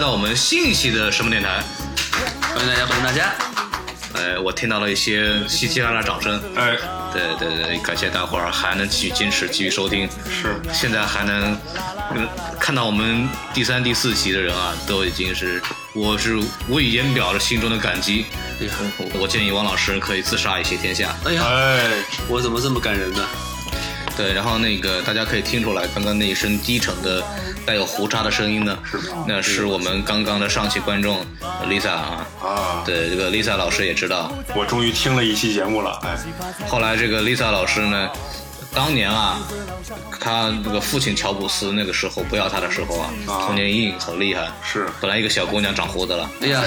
[0.00, 1.62] 到我们新一期的什么电台？
[2.40, 3.34] 欢迎大家，欢迎大家。
[4.14, 6.40] 呃，我听到了一些稀稀拉拉掌声。
[6.56, 6.74] 哎，
[7.12, 10.08] 对对对，感谢大伙儿还能继续坚持，继续收听。
[10.24, 11.54] 是，现在还能
[12.16, 12.26] 嗯
[12.58, 15.62] 看到我们第三、第四集的人啊，都已经是
[15.94, 18.24] 我是无以言表的心中的感激。
[18.58, 21.14] 哎呀，我我建议王老师可以自杀以谢天下。
[21.26, 21.90] 哎呀，哎，
[22.26, 23.22] 我怎么这么感人呢？
[24.16, 27.22] 对，然后那个大家可以听出来，刚刚那一声低沉的、
[27.70, 28.76] 带有胡渣的声音呢，
[29.28, 31.24] 那是我们刚刚的上期观众
[31.68, 32.26] Lisa 啊。
[32.42, 34.32] 啊，对，这个 Lisa 老师也知道。
[34.56, 36.18] 我终于听了一期节目了，哎，
[36.66, 38.10] 后来这个 Lisa 老师呢，
[38.74, 39.38] 当年啊，
[40.18, 44.48] 他那个父亲乔布斯那个时候不要他的时候啊，啊童年阴影很厉害。
[44.64, 46.60] 是，本来一个小姑娘长胡子了，哎呀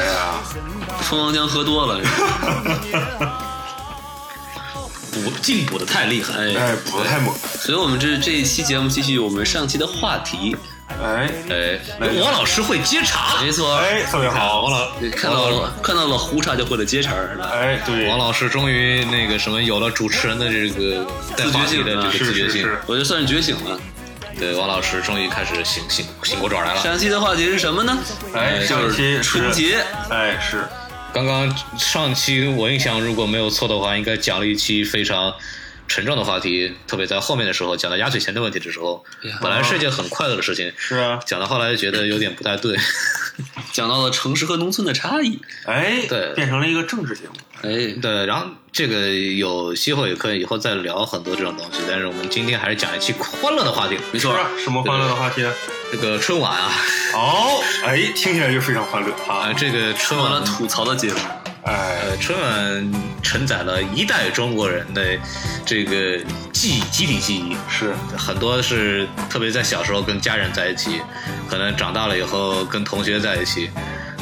[1.02, 2.00] 蜂王浆喝多了。
[5.12, 6.34] 补进补的太厉害。
[6.34, 10.56] 哎，哎，补的太猛，所以我们这这一期节目继续我们上期的话题。
[10.88, 11.80] 哎，哎，
[12.22, 13.42] 王老师会接茬。
[13.42, 17.50] 没错，哎，特别好，王老看到了看到了胡茬就会了接茬儿，是吧？
[17.52, 22.70] 哎，对，王老师终于那个什么有了主持人的这个自觉性的这个自觉性。
[22.86, 23.80] 我就算是觉醒了。
[24.38, 26.82] 对，王老师终于开始醒醒醒过爪来了。
[26.82, 27.98] 上期的话题是什么呢？
[28.34, 29.84] 哎，上就一期是春节。
[30.10, 30.64] 哎，是，
[31.14, 35.34] 刚刚上期我印象如果没有错的话，应该讲了一期非常
[35.94, 39.06] 沉重的话题，特别在后面的时候讲到压岁钱的问题的时候
[39.40, 42.76] 本来是一件很快乐的事情，是啊，讲到后来觉得有点不太对。
[43.72, 45.40] 讲到了城市和农村的差异。
[45.68, 46.34] 哎，对。
[46.34, 54.36] 变成了一个政治节目，哎，对，然后这个有机会也可以以后再聊很多这种东西，但是我们今天还是讲一期欢乐的话题，没错。
[54.64, 55.46] 什么欢乐的话题？
[55.92, 56.72] 这个春晚啊，
[57.14, 59.12] 哦，哎，听起来就非常欢乐。
[59.28, 60.24] 啊，啊，这个春晚。
[60.24, 61.20] 说完了吐槽的节目。
[61.66, 62.92] 哎，呃，春晚
[63.22, 65.02] 承载了一代中国人的
[65.66, 66.18] 这个
[66.52, 67.56] 记忆，集体记忆。
[67.70, 71.02] 是，很多是特别在小时候跟家人在一起，
[71.50, 73.70] 可能长大了以后跟同学在一起，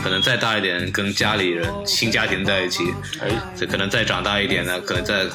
[0.04, 2.84] 可能再大一点跟家里人、新家庭在一起，
[3.20, 5.26] 哎，这可能再长大一点呢，可能在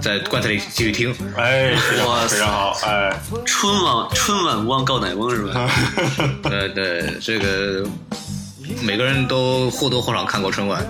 [0.00, 1.10] 在棺材里继续听。
[1.36, 5.70] 哎，非哇常非常好，哎，春晚春晚忘告乃翁是吧？
[6.44, 7.82] 对对，这个
[8.82, 10.84] 每个人都或多或少看过春晚，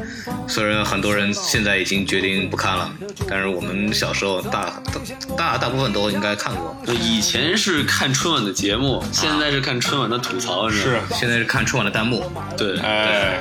[0.47, 2.91] 虽然很多人现在已经决定不看了，
[3.29, 4.73] 但是我们小时候大
[5.37, 6.77] 大大部分都应该看过。
[6.87, 10.81] 以前是看春晚的节目，现在是看春晚的吐槽，是？
[10.81, 13.41] 是，现在是看春晚的弹幕，对，哎，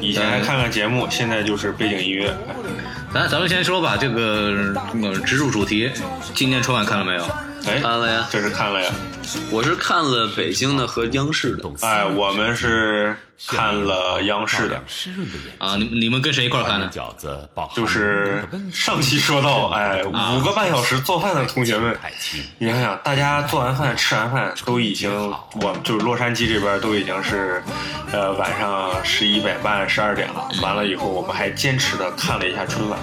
[0.00, 2.34] 以前还看看节目，现在就是背景音乐，
[3.12, 5.90] 咱咱们先说吧，这个呃植入主题，
[6.34, 7.24] 今年春晚看了没有？
[7.68, 8.90] 哎，看了呀，这是看了呀，
[9.50, 11.70] 我是看了北京的和央视的。
[11.82, 13.14] 哎，我们是
[13.46, 14.82] 看了央视的，
[15.58, 16.88] 啊，你你们跟谁一块儿看的？
[16.88, 18.42] 饺子包就是
[18.72, 21.96] 上期说到，哎，五个半小时做饭的同学们，
[22.58, 25.10] 你想想，大家做完饭、吃完饭都已经，
[25.60, 27.62] 我就是洛杉矶这边都已经是，
[28.12, 30.48] 呃，晚上十一点半、十二点了。
[30.62, 32.98] 完了以后，我们还坚持的看了一下春晚，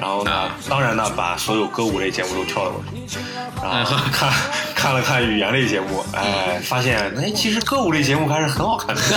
[0.00, 3.18] 然后呢，当然呢，把所有歌舞类节目都跳了过去，
[3.62, 4.32] 然后看
[4.74, 9.02] 看了看语言类节目，哎，发现哎，其实歌舞类节目还是很好看的。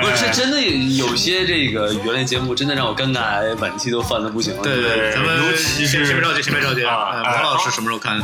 [0.00, 0.60] 不是，真的
[0.96, 4.62] 有些这个语言类节目真的让我尴尬，晚期都犯的不行了。
[4.62, 8.22] 对对，咱们尤其是先先别着急，先别着急啊王老师什么时候看？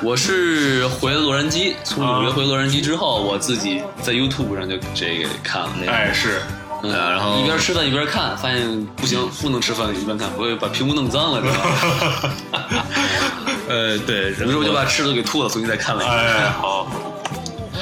[0.00, 5.92] 我是回了洛杉矶，从纽约回洛杉矶之后，我自己在 YouTube 上就这个看了那个。
[5.92, 6.40] 哎，是，
[6.82, 12.32] 嗯，啊然后一边吃饭一边看，发现不行，不能吃饭一边看，不会把屏幕弄脏了，是吧？
[13.68, 16.18] 呃，对，于是我就把吃的给吐了，重新再看了一遍。
[16.18, 16.90] 哎，好，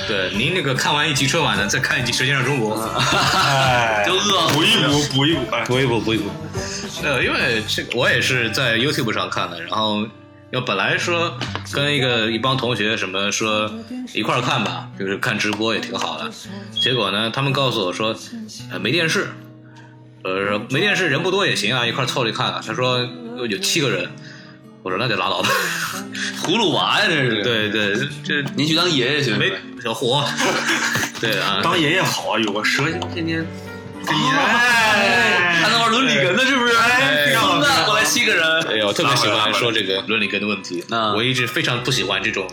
[0.08, 2.76] 对您那个看完一集春晚呢，再看一集《舌尖上中国》，
[3.36, 6.30] 哎， 就饿补一补，补一补，哎，补一补，补一补。
[7.04, 10.06] 呃，因为这个我也是在 YouTube 上看的，然后
[10.52, 11.36] 要本来说
[11.72, 13.70] 跟一个一帮同学什么说
[14.14, 16.30] 一块儿看吧，就是看直播也挺好的。
[16.70, 18.14] 结果呢，他们告诉我说，
[18.70, 19.28] 呃，没电视，
[20.22, 22.62] 呃，说没电视人不多也行啊，一块儿凑着看啊。
[22.64, 23.00] 他说
[23.48, 24.08] 有七个人，
[24.82, 25.48] 我说那就拉倒吧。
[26.42, 29.32] 葫芦娃呀，这是。，对对，这您去当爷爷去。
[29.32, 29.52] 没
[29.82, 30.24] 小火，
[31.20, 33.65] 对啊，当爷爷好啊，有个蛇天天跟你
[34.08, 36.74] 哎，还能玩伦理根呢，是不是？
[36.76, 38.62] 哎孙子，过来七个人。
[38.68, 40.84] 哎呦，我特别喜欢说这个伦理根的问题。
[40.90, 42.46] 啊我一直非常不喜欢这种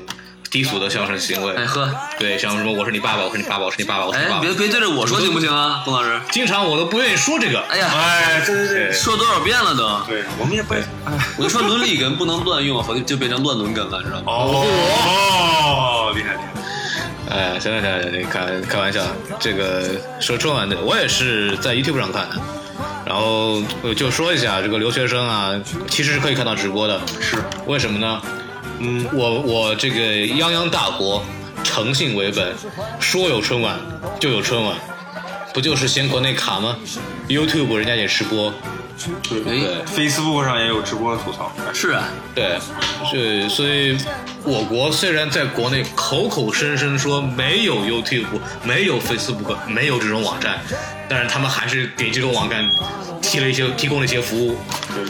[0.50, 1.54] 低俗的相声行为。
[1.56, 1.90] 哎呵，
[2.20, 4.54] 对，像什么我是你爸爸，我是你爸爸，我是你爸爸，我是你爸，爸哎别。
[4.54, 6.20] 别对着我说行不行啊，龚老师？
[6.32, 7.60] 经常我都不愿意说这个。
[7.70, 10.02] 哎呀，哎，对对对，说多少遍了都。
[10.08, 10.82] 对我们也不哎
[11.38, 14.24] 我就说伦理根不能乱用，好像就变成乱伦根了，知道吗？
[14.28, 16.63] 哦，厉害厉害。
[17.34, 19.02] 哎，行了行了行了，你开开玩笑，
[19.40, 22.36] 这个说春晚的，我也是在 YouTube 上看的。
[23.06, 25.60] 然后呃就说一下这个留学生啊，
[25.90, 27.02] 其实是可以看到直播的。
[27.20, 28.22] 是，为什么呢？
[28.80, 31.26] 嗯，我我这个泱泱大国，
[31.64, 32.54] 诚信为本，
[33.00, 33.80] 说有春晚
[34.20, 34.76] 就有春晚，
[35.54, 36.78] 不就是嫌国内卡吗
[37.28, 38.54] ？YouTube 人家也直播，
[39.30, 41.52] 对对，Facebook 上也有直播吐槽。
[41.74, 42.04] 是啊，
[42.34, 42.60] 对，
[43.12, 43.98] 对所以
[44.44, 48.26] 我国虽然在国内口口声声说没有 YouTube、
[48.64, 50.60] 没有 Facebook、没有这种网站，
[51.10, 52.64] 但是他们还是给这种网站
[53.22, 54.58] 提了一些提供了一些服务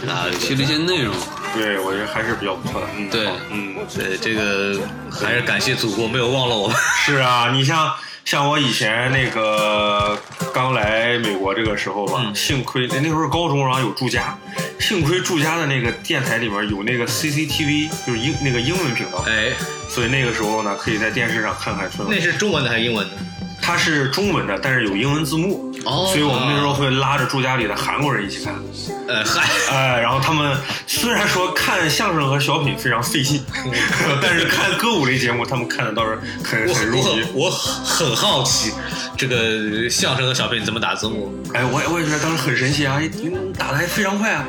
[0.07, 0.25] 啊。
[0.39, 1.13] 提了一些内容。
[1.56, 2.88] 对，我觉得还是比较不错的。
[2.97, 4.79] 嗯，对嗯，对，这个
[5.12, 6.75] 还是感谢祖国没有忘了我们。
[7.06, 7.94] 是啊，你像
[8.25, 10.18] 像我以前那个
[10.54, 14.38] 刚来美国这个时候吧，嗯幸亏那那时候高中，然后有住家，
[14.80, 19.52] 幸亏住家的那个电台里面有那个 CCTV，就是英那个英文频道，哎，
[19.90, 22.24] 所以那个时候呢，可以在电视上看看春晚那。
[22.24, 23.14] 是中文的还是英文的？
[23.62, 28.53] 它是中文的，但是有英文字幕，哦所以我们那时候会拉着住家里的韩国人一起看。
[29.07, 29.50] 呃，嗨。
[29.69, 30.57] 哎，然后他们
[30.88, 33.44] 虽然说看相声和小品非常费劲，
[34.21, 38.15] 但是看歌舞类节目，他们看的倒是很很入迷我很。
[38.15, 38.71] 好奇，
[39.18, 41.33] 这个相声和小品怎么打字幕？
[41.53, 44.45] 哎，我也我也觉得当时很神奇啊，嗯打的还非常快啊。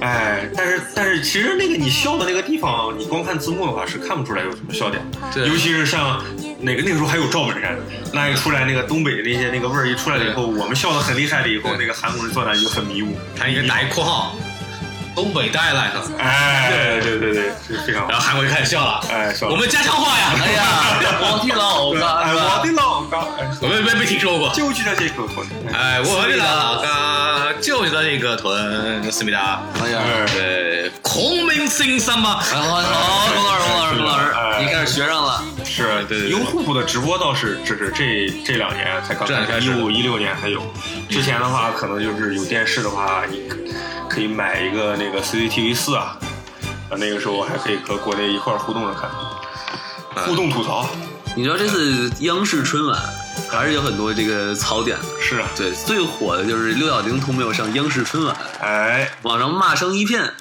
[0.00, 5.02] 哎，但是但是其实那个你笑的那个地方，你光看字幕的话是看不出来有什么笑点，
[5.32, 5.48] 对。
[5.48, 6.22] 尤其是像
[6.60, 7.76] 那个那个时候还有赵本山，
[8.12, 11.78] 那一出来那个东北的那些那个味儿一出来了以后，我们笑的很厉害了以后，对。
[11.78, 14.36] 那个韩国人坐那就很迷糊，他应该打一括号，
[15.14, 18.24] 东北 dialect，哎，对对对，是非常好然后。
[18.24, 20.64] 韩国就开始笑了，哎笑了我们家乡话呀，哎呀，
[21.20, 24.50] 我的老哎，我的老家，哎，我们没没听说过。
[24.54, 25.46] 就记得这个屯。
[25.72, 29.62] 哎，我的老家就在那个屯，思密达。
[29.82, 32.40] 哎呀，哎对，孔明先生嘛。
[32.40, 35.42] 好好好，龚老师，龚老师，龚老哎师，你开始学上了。
[35.64, 40.60] 是，对对对优酷的直播倒是这是这这两年才刚开始，这两年开始一五一六年才有。
[41.08, 43.42] 之前的话，可能就是有电视的话，你
[44.08, 46.16] 可以买一个那个 CCTV 四啊，
[46.90, 49.10] 啊，那个时候还可以和国内一块儿互动着看，
[50.24, 50.88] 互动吐槽。
[51.34, 52.96] 你知道这次央视春晚
[53.50, 55.04] 还是有很多这个槽点的。
[55.20, 60.32] 是啊，对，最火的就是六小龄童没有上央视春晚，哎，网上骂声一片。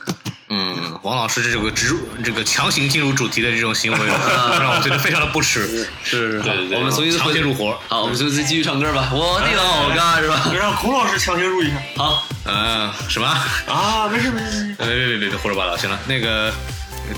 [0.56, 3.98] 嗯，王老师这个植入这个强行进入主题的这种行为，
[4.62, 5.88] 让我觉得非常的不耻。
[6.04, 7.76] 是对对对，我们重新强行入活。
[7.88, 9.10] 好，我们就再继续唱歌吧。
[9.12, 10.50] 我的老干是吧？
[10.54, 13.28] 让孔老师强行入一下好，嗯，什么？
[13.68, 14.76] 啊，没事没事。
[14.78, 15.76] 别别别别别胡说八道！
[15.76, 16.54] 行了，那个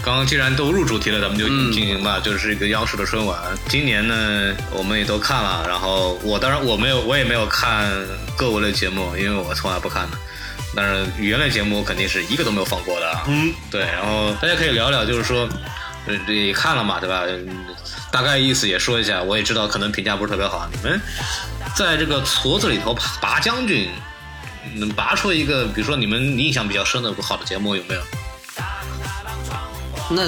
[0.01, 2.19] 刚刚既然都入主题了，咱们就嗯进行吧。
[2.23, 3.37] 就是一个央视的春晚，
[3.67, 7.91] 今年呢我们也都看了，然后我当然我没有我也没有看
[8.37, 10.17] 歌舞类节目，因为我从来不看的。
[10.75, 13.23] 但是语言类节目我肯定是一个都没有放过的啊。
[13.27, 15.47] 嗯，对，然后大家可以聊聊，就是说，
[16.05, 17.23] 呃，这也看了嘛，对吧？
[17.27, 17.65] 嗯
[18.11, 20.69] 大概意思也说一下，我也知道可能评价不是特别好。
[20.71, 21.01] 你们
[21.75, 23.89] 在这个矬子里头拔拔将军，
[24.75, 28.01] 能拔出一个，比如说你们印象比较深的好的节目有没有？
[30.09, 30.21] 那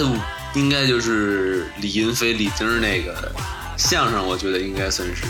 [0.54, 3.32] 应该就是李云飞、李丁那个
[3.78, 5.24] 相声，我觉得应该算是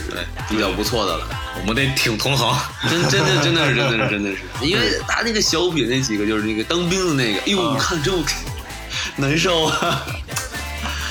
[0.49, 1.27] 比较不错的了。
[1.61, 2.57] 我们得挺同行。
[2.89, 8.23] 真真的真的是真的是真的是， 因为他那个小品那几个就是那个当兵的那个，哎呦，我看真我
[9.17, 10.05] 难受啊。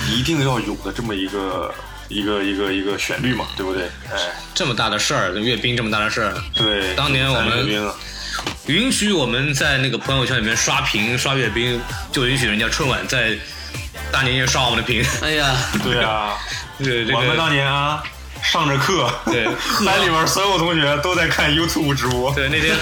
[0.08, 1.74] 一定要有的这么一个
[2.08, 3.86] 一个一个一个旋律嘛，对不对？
[4.08, 4.16] 哎，
[4.54, 6.94] 这么大的事儿，阅兵这么大的事儿，对。
[6.94, 7.92] 当年我们
[8.66, 11.80] 允许我们在那个朋友圈里面刷屏刷阅兵，
[12.12, 13.36] 就允许人家春晚在
[14.12, 15.04] 大年夜刷我们的屏。
[15.22, 16.38] 哎呀，对啊，
[16.78, 18.02] 这这个我们当年啊，
[18.42, 19.44] 上着课，对
[19.84, 22.32] 班里面所有同学都在看 YouTube 直播。
[22.34, 22.76] 对那天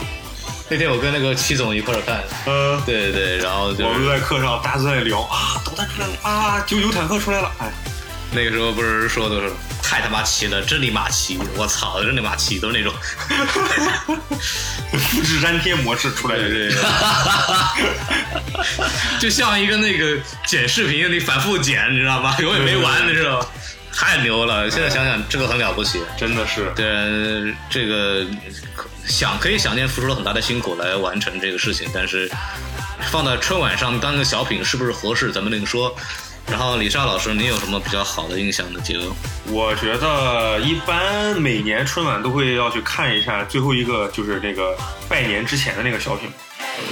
[0.70, 7.70] 那天我跟那个戚总一块儿看，嗯，对对，然后就我们在课上大家都在聊啊，导弹出来了啊，九九坦克出来了，哎，
[8.32, 9.52] 那个时候不是说的是
[9.86, 11.38] 太他妈齐了，真你妈齐！
[11.56, 12.92] 我操，真你妈齐，都是那种。
[14.96, 16.48] 复制粘贴模式出来的。
[16.48, 16.80] 对对，对
[19.20, 22.34] 就像一个那个剪视频，你反复剪，你知道吗？
[22.40, 23.46] 永远没完，你知道吗？
[23.92, 24.70] 太牛了！
[24.70, 26.00] 现在想想，这个很了不起。
[26.16, 28.26] 真的是，对，这个
[29.06, 32.28] 想可以想见付出了很大的辛苦来完成这个事情，但是
[33.10, 35.94] 放在春晚上当个小品是不是合适，咱们另说。
[36.50, 39.14] 然后李莎老师，你有什么比较好的印象的节目？
[39.46, 44.76] 我觉得一般每年春晚都会要去看一下最后一个，就是那个
[45.08, 46.30] 拜年之前的那个小品。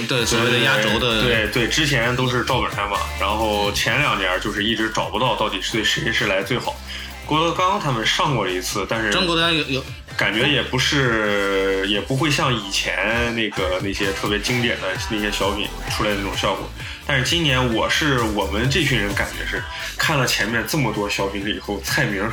[0.07, 6.75] 对，所谓的压轴的，对对，之前都是赵本山嘛，然后前两年就是一直找不到到底是对谁是来最好。
[7.25, 9.83] 郭德纲他们上过一次，但是张国荣有有
[10.17, 16.69] 感觉也不是，也不会像以前那个那些特别经典的那些小品出来的那种效果。
[17.05, 19.61] 但是今年我是我们这群人感觉是
[19.97, 22.29] 看了前面这么多小品了以后，蔡明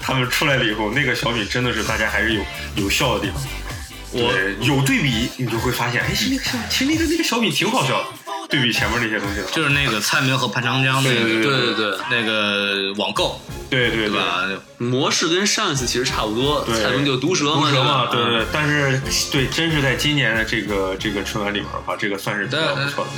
[0.00, 2.42] 他们出来了以后，那个小品真的是大家还是有
[2.76, 3.42] 有效的地方。
[4.14, 8.06] 我对有对比，你就会发现，哎，那个小其实那个那个小品挺好笑的，
[8.48, 14.08] 对比前面那些东西的，就是那个蔡明和潘长江那对个对对对，那个网购，对对对。
[14.08, 14.46] 对吧？
[14.78, 19.00] 模式跟上一次其实差不多，对蔡明就毒舌嘛，毒舌嘛，对对对，但是
[19.32, 23.10] 对，真是在今年的这个这个春晚里面的话，这个算是比较不错的。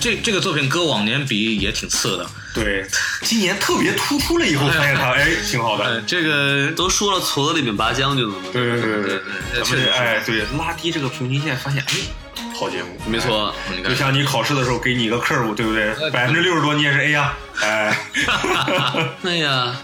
[0.00, 2.26] 这这个作品搁往年比也挺次的。
[2.52, 2.84] 对，
[3.22, 6.02] 今年特别突出了以后，发现他哎挺好呃，的。
[6.02, 9.20] 这个都说了矬子里面拔将军了嘛，对对对对
[9.70, 11.94] 对哎对拉低这个平均线，发现哎
[12.58, 13.54] 好节目，没错。
[13.88, 15.94] 就像你考试的时候给你一个 curve，对不对？
[16.10, 17.96] 百分之六十多你也是 A 呀，哎。
[19.22, 19.76] 哎呀，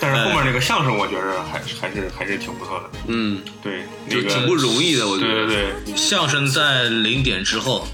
[0.00, 2.98] 但是后面那个相声，我觉着还是还是还是挺不错的。
[3.08, 5.46] 嗯，对，那个就挺不容易的，我觉得。
[5.46, 7.86] 对对对相声在零点之后，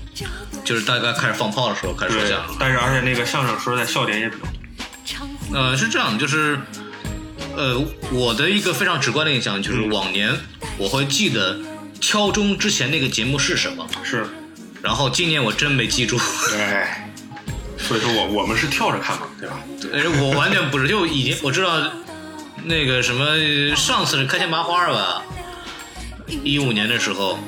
[0.67, 5.59] 就是大概开始放炮的时候开始说对相声。，但是而且那个相声说实在笑点也比较多。
[5.59, 6.59] 呃，是这样，就是，
[7.57, 7.81] 呃，
[8.11, 10.35] 我的一个非常直观的印象就是，往年
[10.77, 11.57] 我会记得
[12.01, 14.27] 敲钟之前那个节目是什么，是，
[14.83, 16.19] 然后今年我真没记住，
[16.53, 17.09] 哎，
[17.79, 19.61] 所以说我我们是跳着看嘛，对吧？
[19.93, 21.81] 呃我完全不是，就已经我知道
[22.65, 25.23] 那个什么，上次是开心麻花吧，
[26.43, 27.39] 一五年的时候，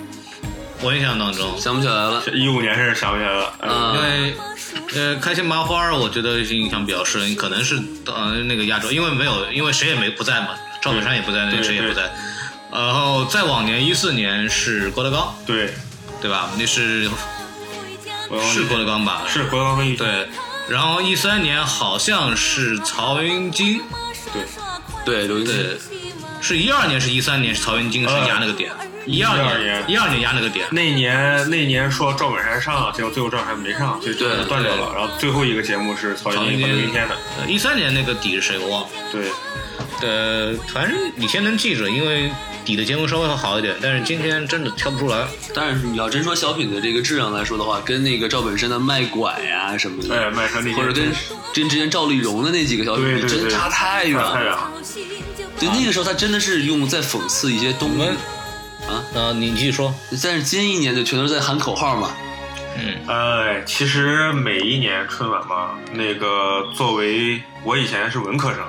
[0.80, 2.22] 我印象当中，想不起来了。
[2.32, 3.52] 一五年是想不起来了，
[3.94, 4.36] 因为
[4.94, 12.10] 呃，开心麻花，我觉得印象比较深，可能是呃那个亚洲，因为没有，因为谁也没不在嘛，赵本山也不在，那谁也不在。
[12.70, 15.74] 然后再往年一四年是郭德纲，对，
[16.20, 16.50] 对吧？
[16.58, 17.10] 那是
[18.40, 19.22] 是郭德纲吧？
[19.26, 20.28] 是郭德纲对。
[20.68, 23.80] 然后一三年好像是曹云金，
[24.32, 24.42] 对，
[25.04, 28.70] 对，刘云对金，，是一二年是一三年是曹云金是压那个点，
[29.08, 34.92] 一二12年年一二年压那个点，那年那年说赵本山上，结果最后赵本山没上，就对断掉了。
[34.94, 37.16] 然后最后一个节目是曹云金和刘云天的，
[37.48, 38.88] 一三年那个底是谁我忘了。
[39.10, 39.30] 对，
[40.02, 42.30] 呃，反正你先能记着，因为
[42.64, 45.26] 底的节目稍微会好一点，但是今天真的挑不出来。
[45.54, 51.10] 但是你要真说小品的这个质量来说的话，跟那个赵本山的卖拐啊什么的，哎，麦克那些或者跟
[51.54, 54.56] 跟之前赵丽蓉的那几个小品，对对对真差太远差太远了。
[54.56, 54.72] 了。
[55.58, 58.08] 对，那个时候他真的是用在讽刺一些东西，
[58.88, 59.94] 啊，你继续说。
[60.22, 62.10] 但是今一年就全都是在喊口号嘛。
[62.76, 68.60] 嗯，哎，其实每一年春晚嘛，那个作为我以前是文科生，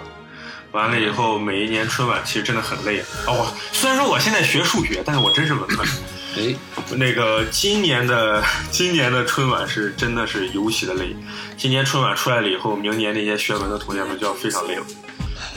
[0.71, 3.05] 完了以后每一年春晚其实真的很累啊。
[3.27, 5.99] 哦，虽然说我现在学数学，但是我真是文科生。
[6.38, 6.55] 哎，
[6.95, 11.15] 那个今年的 今年的春晚是真的是尤其的累。
[11.57, 14.83] 今年春晚出来了以后，明年那些学文的同学们就要非常累了，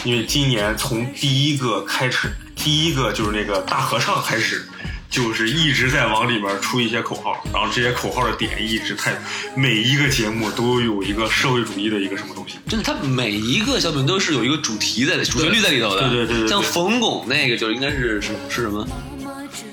[0.05, 4.67] 因为今年从第一个开始，第一个就是那个大合唱开始。
[5.13, 9.15] 就是一直在往里面出一些口号，然后这些口号的点一直太，
[9.55, 12.55] 每一个节目都有一个社会主义的一个什么东西。
[12.67, 16.09] 真的，它每一个小品都是有一个主题在里，主旋律在里头的。
[16.09, 18.89] 对对对对对像冯巩那个就应该是是是什么？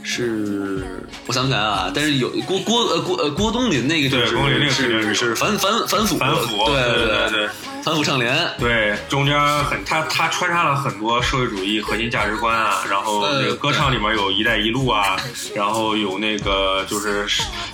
[0.04, 0.84] 是
[1.28, 7.50] 我想不起来啊，但是有郭郭呃郭呃郭冬临那个就是对郭冬临那个肯定是是反反反腐反腐对对对对对
[7.84, 8.36] 反腐倡廉。
[8.60, 15.16] 对，中间很他他穿插了很多社会主义核心价值观啊，然后那个歌唱里面有一带一路啊，
[15.56, 17.26] 然后有那个就是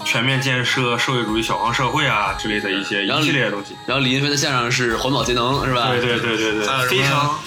[0.03, 3.75] 全面建设社会主义小康社会啊之类的一些一系列的东西。
[3.87, 5.89] 然后李云飞的相声是环保节能是吧？
[5.89, 7.39] 对对对对对，非常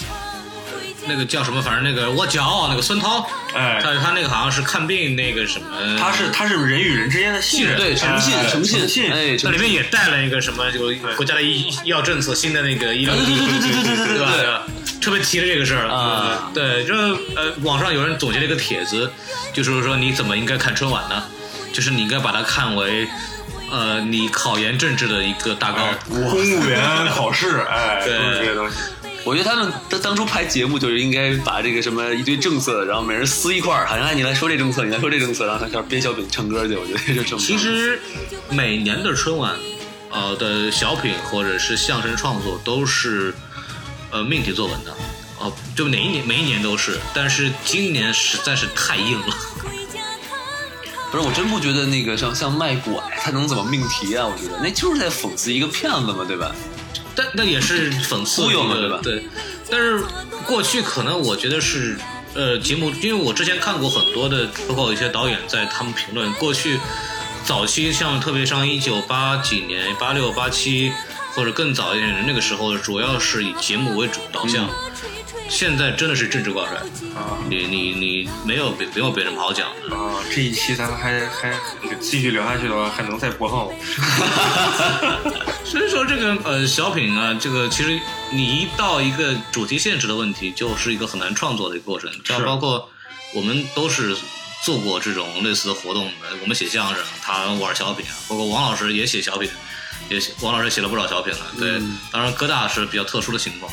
[1.08, 1.62] 那个叫什么？
[1.62, 5.66] 反正那个我骄傲那个孙涛，哎，他他那个好像是看病那个什么，
[5.98, 10.80] 他是他是人与人之间的信任，对诚信哎诚信信，哎，那里面也带了一个什么，就
[11.16, 14.44] 国家的医医药政策，新的那个医疗，对对对对对对对对？
[14.44, 14.58] 对
[15.00, 19.10] 特别提了这个事儿啊对，就呃，网上有人总结了一个帖子，
[19.52, 21.22] 就是说你怎么应该看春晚呢？
[21.72, 23.06] 就是你应该把它看为，
[23.70, 25.86] 呃，你考研政治的一个大纲。
[25.86, 28.76] 哎公务员考试，哎，对这些东西。
[29.24, 36.76] 我觉得他们当当初拍节目就是应该把这个什么一堆政策，然后每人撕一块儿，好像哎你来说这政策，你来说这政策，然后他开始编小品唱歌去。
[36.76, 37.42] 我觉得就这么。
[37.42, 38.00] 其实
[38.50, 39.54] 每年的春晚，
[40.10, 43.34] 呃的小品或者是相声创作都是
[44.10, 44.96] 呃命题作文的，
[45.40, 49.36] 哦、就哪一年每一年都是，但是今年实在是太硬了。
[51.10, 54.26] 不是，我真不觉得那个像像卖拐，他能怎么命题啊？
[54.26, 56.54] 我觉得那就是在讽刺一个骗子嘛，对吧？
[57.18, 59.24] 但那也是讽刺忽悠嘛对吧对，
[59.68, 60.00] 但是
[60.46, 61.98] 过去可能我觉得是
[62.34, 66.78] 呃节目，因为我之前看过很多的，包括有一些导演在他们评论过去
[67.44, 70.92] 早期像特别像一九八几年、八六、八七
[71.34, 74.66] 或者更早一点的那个时候，主要是以节目为主导向。
[74.66, 74.70] 嗯
[75.48, 76.76] 现在真的是政治挂帅，
[77.16, 80.14] 啊你你你没有别没有别人好讲的，啊！
[80.32, 81.52] 这一期咱们还还
[81.98, 83.72] 继续聊下去的话，还能再播放吗？
[85.64, 87.98] 所以说这个呃小品啊，这个其实
[88.30, 92.10] 你一到一个主题限制的问题，就是一个很难创作的一个过程。
[92.24, 92.88] 像包括
[93.34, 94.16] 我们都是
[94.64, 96.12] 做过这种类似的活动的，
[96.42, 99.50] 我们写相声，他玩小品啊，包括王老师也写小品。
[100.08, 103.70] 也写王老师写了不少小品了，对，当然哥大是比较特殊的情况，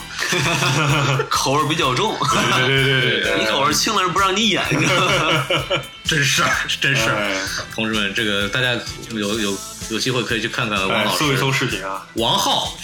[1.30, 4.64] 口味比较重，对对对对 你口味轻了人不让你演？
[6.04, 7.16] 真事儿，真事儿。
[7.16, 7.36] 哎
[7.74, 8.74] 同志们，这个大家
[9.12, 9.58] 有有
[9.90, 12.06] 有机会可以去看看王哎，老师，搜一搜视频啊！
[12.14, 12.78] 王浩，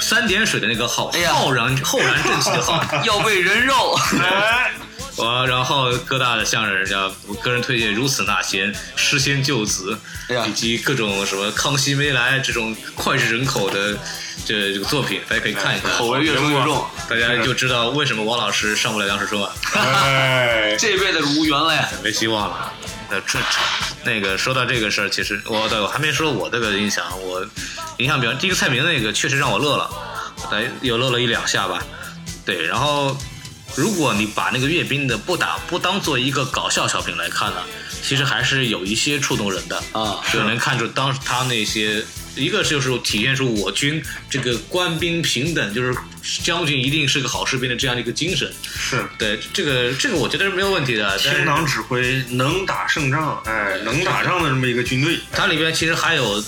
[0.00, 4.72] 三点水的那个浩，浩然浩然正气的浩，要喂人肉，哎，
[5.16, 13.96] 我然后各大的相声人家，我个人推荐《如此那贤》《诗仙救子哎》以及各种什么《康熙没来》这种脍炙人口的
[14.44, 21.88] 这这个作品，大家可以看一看，口味越重越重，大家就知道为什么王老师上不了央视春晚，哎， 这辈子无缘了呀。
[22.02, 22.72] 没希望了。
[23.10, 27.46] 那这这那个说到这个事儿，其实我对我还没说我这个印象，我
[27.98, 29.90] 印象比较第一个蔡明那个确实让我乐了，
[30.50, 31.80] 大概有乐了一两下吧。
[32.44, 33.16] 对，然后
[33.76, 37.62] 如果你把那个阅兵的不打不当做一个搞笑小品来看呢，
[38.02, 42.04] 其实还是有一些触动人的啊就能看出当时他那些。
[42.36, 45.96] 一个就是体现出我军这个官兵平等，就是
[46.42, 48.52] 将军一定是个好士兵的这样的一个精神。
[48.64, 51.16] 是对这个这个我觉得是没有问题的。
[51.16, 56.42] 听党指挥，能打胜仗，哎，能打仗的这么一个军队，它里边其实还有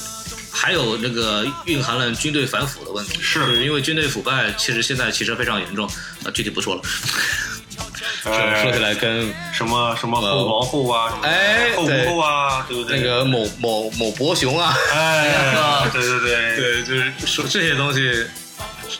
[0.57, 5.87] 还有那个蕴含了军队反腐的问题，是因为军队腐败，其实现在其实非常严重，
[6.25, 6.83] 啊，具体不说了。
[8.25, 12.99] 哎说起来跟什么什么后王后啊，哎后对不后啊，对不对？
[12.99, 18.27] 那个某某某伯雄啊，哎， 对对对，对，就是说这些东西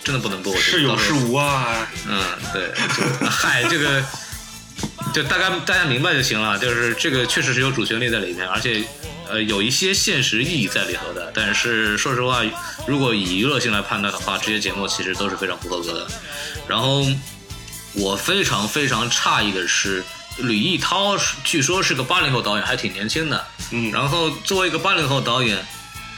[0.05, 2.71] 真的不能播，我觉得是有是无啊，嗯，对，
[3.29, 4.05] 嗨，这个
[5.13, 6.57] 就大概大家明白就行了。
[6.59, 8.85] 就是这个确实是有主旋律在里面，而且
[9.29, 11.31] 呃有一些现实意义在里头的。
[11.35, 12.43] 但是说实话，
[12.87, 16.09] 如果以娱乐性来判断的话，这些节目其实都是非常不合格的。
[16.69, 17.07] 然后
[17.93, 20.05] 我非常非常诧异的是，
[20.39, 23.47] 吕艺涛据说是个八零后导演，还挺年轻的。
[23.71, 25.65] 嗯，然后作为一个八零后导演，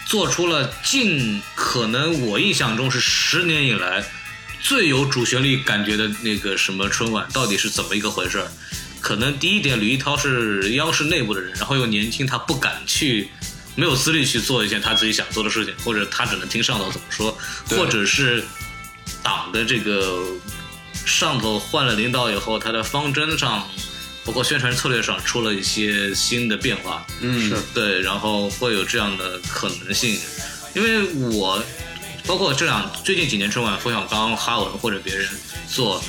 [0.06, 4.04] 做出了近可能我印象中是十年以来
[4.60, 8.50] 最有主旋律感觉的那个什么春晚，到底是怎么一个回事儿？
[9.00, 13.30] 可能第一点，吕一涛是央视内部的人，然后又年轻，他不敢去，
[13.74, 17.36] 没有资历去做一件他自己想做的事情，或者他只能听上头怎么说，
[17.70, 18.44] 或者是
[19.22, 20.22] 党的这个
[21.06, 23.68] 上头换了领导以后，他的方针上，
[24.24, 27.06] 包括宣传策略上出了一些新的变化。
[27.20, 30.18] 嗯，对，然后会有这样的可能性，
[30.74, 31.62] 因为我
[32.26, 35.26] 包括这两最近几年春晚，冯小刚、哈文或者别人
[35.66, 36.02] 做，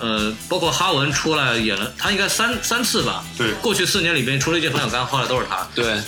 [0.00, 3.24] 呃，包括哈文出来演了，他应该三三次吧？
[3.36, 5.66] 对过去四年里边，除了一届冯小刚，后来都是他。
[5.74, 6.00] 对，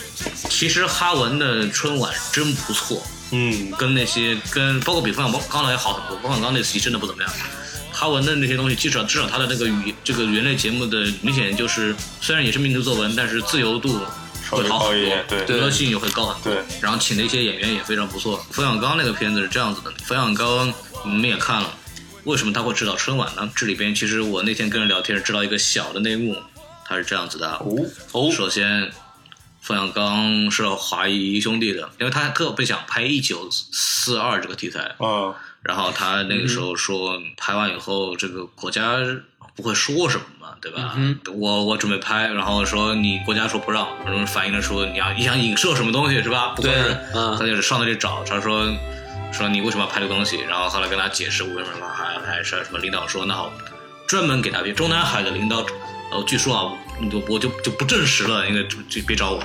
[0.48, 7.32] 其实哈文的春晚真不错，嗯，跟那些跟包括比冯小刚来好很多，冯小刚那期真的不怎么样。
[7.92, 14.00] 哈文的那些东西，至少至少他的那个语这个园类节目的明显就是，虽然也是民族作文，但是自由度
[14.50, 16.52] 会好很多，对娱乐性也会高很多。
[16.52, 18.44] 对，然后请的一些演员也非常不错。
[18.50, 20.72] 冯小刚那个片子是这样子的，冯小刚
[21.04, 21.72] 你们也看了，
[22.24, 23.50] 为什么他会知道春晚呢？
[23.54, 26.36] 这里边其实我那天跟人聊天知道一个小的内幕，
[26.84, 27.50] 他是这样子的。
[27.54, 27.74] 哦，
[28.12, 28.90] 哦，首先，
[29.60, 38.98] 冯小刚是华谊兄弟的，因为他特别想拍一九四二这个题材，啊，然后他那个时候说，拍完以后这个国家
[39.54, 40.94] 不会说什么嘛，对吧？
[40.96, 46.54] 嗯我我准备拍，然后说你国家说不让，然后反映了说你要你想影射什么东西是吧？
[46.56, 48.66] 不合适对，嗯他就是上那里找，他说
[49.32, 50.40] 说你为什么要拍这个东西？
[50.48, 53.52] 然后后来跟他解释为什么还还是什么领导说那好，
[54.06, 55.64] 专门给他编中南海的领导。
[56.12, 56.72] 呃，据说啊，
[57.10, 59.42] 我我就就不证实了，那个就就别找我。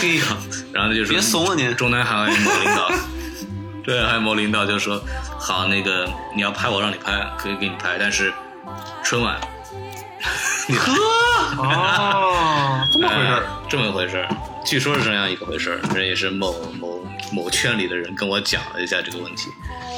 [0.00, 0.20] 嘿，
[0.72, 2.92] 然后他就说别怂了你中南海某领导，
[3.82, 5.02] 对，还有某领导就说，
[5.36, 8.32] 好，那个你要拍我让你拍，可以给你拍，但是
[9.02, 9.36] 春晚，
[10.68, 10.92] 你呵，
[11.58, 13.40] 哦，这么回事儿。
[13.40, 14.28] 哎这么一回事儿，
[14.64, 19.50] 据说是这样一个回事儿，这也是某某某圈里的人跟我讲了一下这个问题，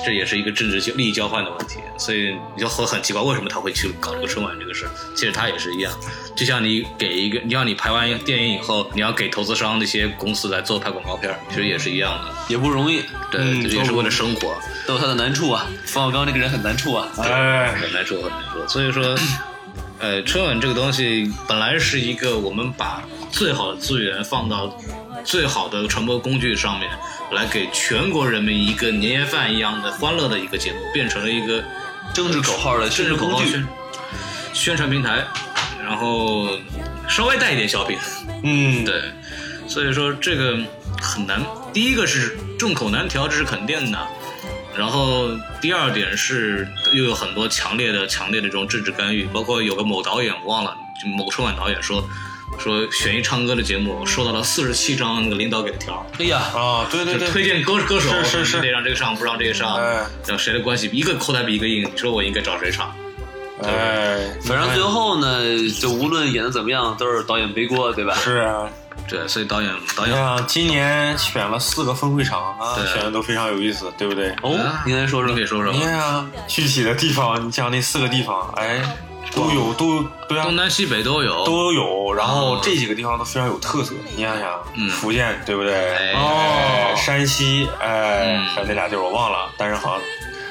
[0.04, 4.90] 这也是一个政治交利益交换的问题，所以你就会很奇怪，为什么他会去搞这个春晚这个事儿？
[5.14, 5.92] 其实他也是一样，
[6.36, 14.56] 就像你给一个，你让你拍完电影以后，你要给投资商那些公司来做拍广告片儿，其实也是一样的，也不容易，对，也是为了生活。
[14.86, 15.66] 都有他的难处啊。
[15.84, 17.08] 冯小刚这个人很难处啊。
[17.18, 18.66] 哎，很难处，很难处。
[18.68, 19.16] 所以说，
[19.98, 24.78] 呃，春晚这个东西本来是一个我们把最好的资源放到
[25.24, 26.88] 最好的传播工具上面，
[27.32, 31.64] 来给全国人民一个年夜饭一样的欢乐的一个节目，变成了一个
[32.14, 33.66] 政治口号的政治口号工具宣
[34.52, 35.24] 宣传平台，
[35.82, 36.58] 然后
[37.08, 37.98] 稍微带一点小品，
[38.44, 39.02] 嗯，对，
[39.66, 40.58] 所以说这个
[41.00, 41.42] 很难。
[41.72, 43.98] 第一个是众口难调，这是肯定的。
[44.76, 45.28] 然后
[45.60, 52.02] 第二点是又有很多强烈的、强烈的这种政治干预，包括有个某导演我忘了，就某春晚导演说
[52.58, 55.94] 说选一唱歌的节目收到了四十七张那个领导给的条。
[55.94, 58.60] 儿，哎呀，啊，对对对，推荐歌歌手，是是是。
[58.60, 60.06] 得让这个上，不让这个上，哎。
[60.26, 62.92] 然后谁的关系一个口袋比一个硬，你说我应该找谁唱？
[63.64, 65.40] 哎，反正最后呢，
[65.80, 68.14] 就无论演的怎么样，都是导演背锅，对吧？
[68.16, 68.68] 是啊，
[69.08, 70.16] 对，所以导演导演。
[70.20, 74.30] 啊今年选了四个分会场啊，选的都非常有意思，对不对？
[74.42, 75.30] 哦，您来说说。
[75.30, 75.46] 你给。
[75.46, 75.72] 说说。
[75.72, 78.82] 你看啊，具体的地方，你讲那四个地方，哎，
[79.34, 83.94] 都有都对啊东，南西北都有，都有，然后这几个地方都非常有特色。
[84.16, 85.94] 你想想，嗯福建对不对？
[85.94, 90.00] 哎哎山西，哎，嗯还有那俩地儿我忘了，但是好像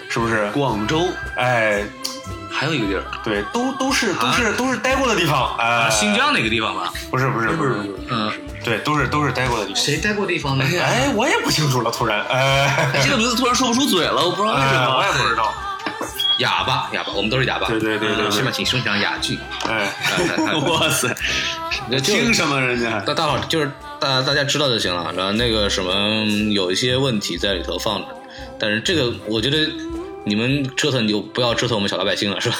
[0.10, 0.49] 是不是？
[0.51, 1.84] 广州哎，
[2.49, 6.91] 还有一个地儿，对，都都是都是都是待过的地方，哎，啊，新疆哪个地方吧？
[7.12, 7.75] 不是不是不是，
[8.10, 8.31] 嗯，
[8.63, 9.81] 对，都是都是待过的地方。
[9.84, 10.65] 谁待过地方呢？
[10.81, 14.97] 哎，我也不清楚了，突然，哎，这个名字突然说不出嘴了，我不知道为什哎，么。
[14.97, 15.53] 我也不知道，
[16.41, 17.67] 哑巴，哑巴，我们都是哑巴。
[17.67, 19.38] 对对对对对下面请欣赏哑剧。
[19.67, 19.89] 哎，
[20.67, 21.08] 哇塞，
[22.04, 22.99] 听什么人家？
[23.01, 28.08] 大大伙就是大大家知道就行了，然后那个什么有一些问题在里头放着，
[28.60, 29.69] 但是这个我觉得
[30.23, 32.58] 你们折腾就不要折腾我们小老百姓了，是吧？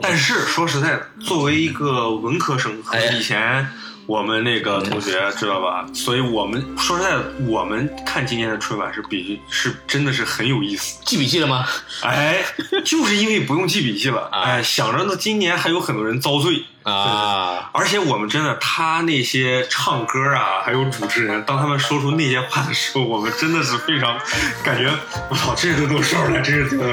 [0.00, 3.68] 但是说实在的，作为一个文科生，和哎以前
[4.08, 5.86] 我们那个同学知道吧？
[5.92, 10.98] 所以我们说实在的，我们看今年的春晚是比是真的是很有意思。
[11.04, 11.66] 记笔记了吗？
[12.02, 12.42] 哎，
[12.86, 16.64] 就是因为不用记笔记了，啊哎，想着呢，今年还有很多人遭罪。
[16.84, 24.18] 啊，而且我们真的，他那些唱歌啊，还有主持人，当他们说出那些话的时候，我们真的是非常
[24.64, 24.90] 感觉，
[25.28, 26.88] 我操，这都都事儿了，真是挺对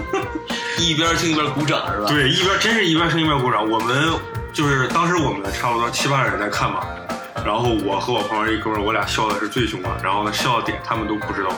[0.80, 2.06] 一边听一边鼓掌是吧？
[2.08, 3.68] 对，一边真是一边听一边鼓掌。
[3.68, 4.10] 我们
[4.52, 6.80] 就是当时我们差不多七八个人在看嘛，
[7.44, 11.50] 然后我和我旁边一哥们，我俩笑的是最凶的，然后呢笑的点他们都不知道，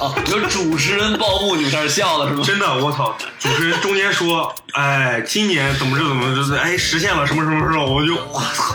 [0.00, 2.42] 哦，有主持人报幕，你们开始笑了是吗？
[2.44, 3.14] 真的，我操！
[3.38, 8.74] 主持人中间说，哎，今年怎么着怎么着，哎，实现了什么什么什么，我就我操，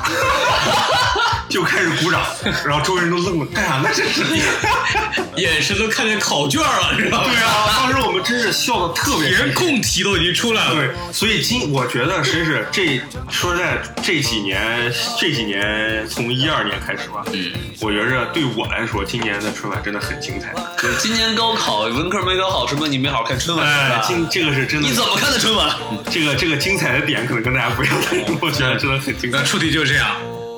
[1.50, 2.22] 就开始鼓掌，
[2.66, 3.90] 然后周围人都愣了，干啥呢？
[3.94, 4.24] 这是？
[5.38, 7.30] 眼神都看见考卷了，知道吗？
[7.30, 10.76] 对啊，当时我们真是笑的特别填空题都已经出来了。
[10.76, 20.54] 对，所以今我觉得真是这说实在，这几年这几年从一二年开始吧，嗯，我觉着对我来说，今年的春晚真的很精彩。
[20.82, 24.04] 就是今年高考文科没考好，说明你没好好看春晚是哎，吧？
[24.08, 25.76] 今这个是真的，你怎么看的春晚？
[26.10, 29.44] 这个这个精彩的点可能跟大家不一样，但是我觉得真的很精彩那。
[29.44, 30.16] 出题就是这样，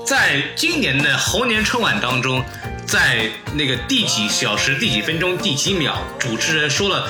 [0.09, 2.43] 在今年的猴年春晚当中，
[2.83, 7.07] 在那个第几小时、第几分钟、第几秒，主持人说了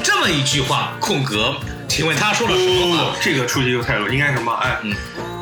[0.00, 1.56] 这么一句话，空格，
[1.88, 3.02] 请问他说了什么话？
[3.02, 4.52] 哦，这个出题就太多，应该什么？
[4.62, 4.94] 哎，嗯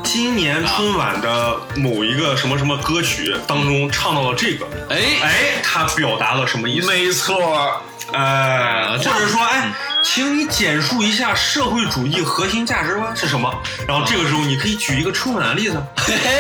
[0.05, 5.33] 今年春晚的某一个什么什么歌曲当中唱到了这个，哎，哎，
[5.65, 6.87] 他表达了什么意思？
[6.87, 9.73] 没错，哎，啊或者说，哎，
[10.05, 13.53] 请你简述一下社会主义核心价值观是什么？
[13.89, 15.83] 然后这个时候你可以举一个春晚的例子。
[15.97, 16.31] 嘿嘿。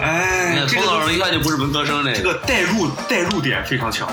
[0.00, 4.08] 哎那，这个冯老师一看就不是文科生，这这个代入代入点非常强，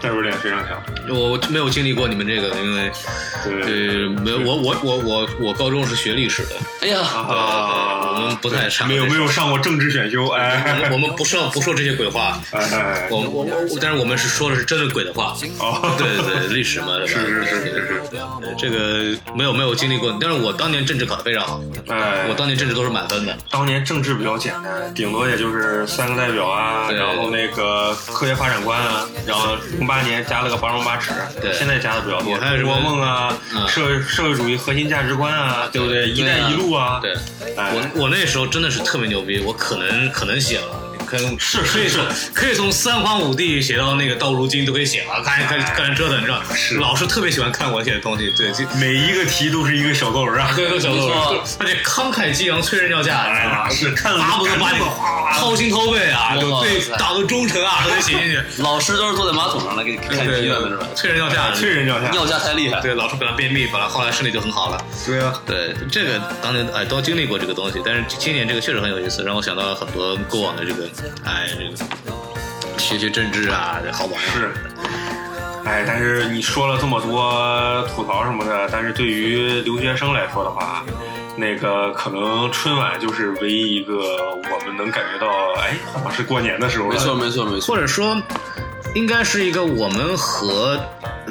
[0.00, 0.82] 代入点非常强。
[1.08, 2.90] 我没有经历过你们这个，因为
[3.44, 3.52] 对。
[3.62, 15.36] 呃，没有我我我我我高中是学历史的，哎呀，啊，我们不太上没有没有上过政治选修，我们哎我们不说不说这些鬼话， 哎哎，我我我，但是我们是说的是真的鬼的话。
[15.58, 17.82] 哦， 对对对，历史嘛，是是是是。
[17.86, 18.02] 是，
[18.58, 23.36] 这个没有没有经历过，但是我当年政治考得非常好，哎，我当年政治都是满分的。
[23.50, 31.52] 当年政治比较简单，顶多也就是三个代表啊，然后那个科学发展观啊，然后零八年加了个八荣八耻，对。
[31.52, 32.72] 现在加的比较多，你还有什么？
[32.72, 33.68] 中国梦啊，嗯。
[33.68, 36.08] 社社会主义核心价值观啊，对不对？
[36.08, 37.14] 一带一路啊，对，
[37.56, 37.72] 哎。
[37.72, 46.42] 我我那时候真的是特别牛逼，我可能可能写了，可以是可以是从可以从三皇五帝写到那个到如今都可以写了，看看看人折腾，你知道？
[46.54, 50.52] 是老师特别喜欢看我写的东西，对，就每一个题都是一个小作文啊。
[50.56, 53.70] 各个小作文，而且慷慨激昂，催人尿价，你知道吗？
[53.70, 54.78] 是看了巴不得把你
[55.34, 58.40] 掏心掏肺啊，就对塞党的忠诚啊，都得写进去。
[58.62, 60.86] 老师都是坐在马桶上来给你看题对的是吧？
[60.94, 62.08] 催人尿价，催人尿下。
[62.10, 64.84] 尿价太厉害，对，老师本来便秘，本来后来身体就很好了。
[65.06, 70.88] 对啊，对，这个当年哎都经历过这个东西，但是今年这个确实很有意思，让我想到了很多过往的这个
[71.24, 74.32] 哎这个学学政治啊，这好玩啊。
[74.34, 74.52] 是。
[75.64, 80.82] 哎，但是你说了这么多吐槽什么的，但是对于留学生来说的话，
[81.36, 83.94] 那个可能春晚就是唯一一个
[84.34, 85.28] 我们能感觉到，
[85.60, 86.88] 哎，好像是过年的时候。
[86.88, 87.74] 没错没错没错。
[87.74, 88.20] 或者说，
[88.94, 90.80] 应该是一个我们和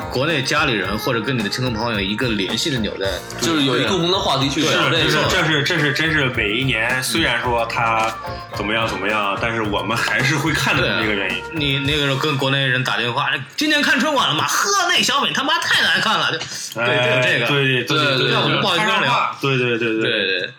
[0.10, 3.08] 国内家里人或者跟你的亲朋好友一个联系的纽带。
[3.40, 8.14] 就是有一个共同的话题去对聊是，这是这是这是真是每一年，虽然说他
[8.56, 11.44] 怎么样怎么样，但是我们还是会看的对啊那个原因。
[11.54, 14.46] 你那个时候跟国内人打电话，今年看春晚了吗？
[14.48, 16.38] 呵，那小品他妈太难看了，就
[16.74, 20.54] 对，就有这个，对对对对让我们不好意思聊插上话对对对对对，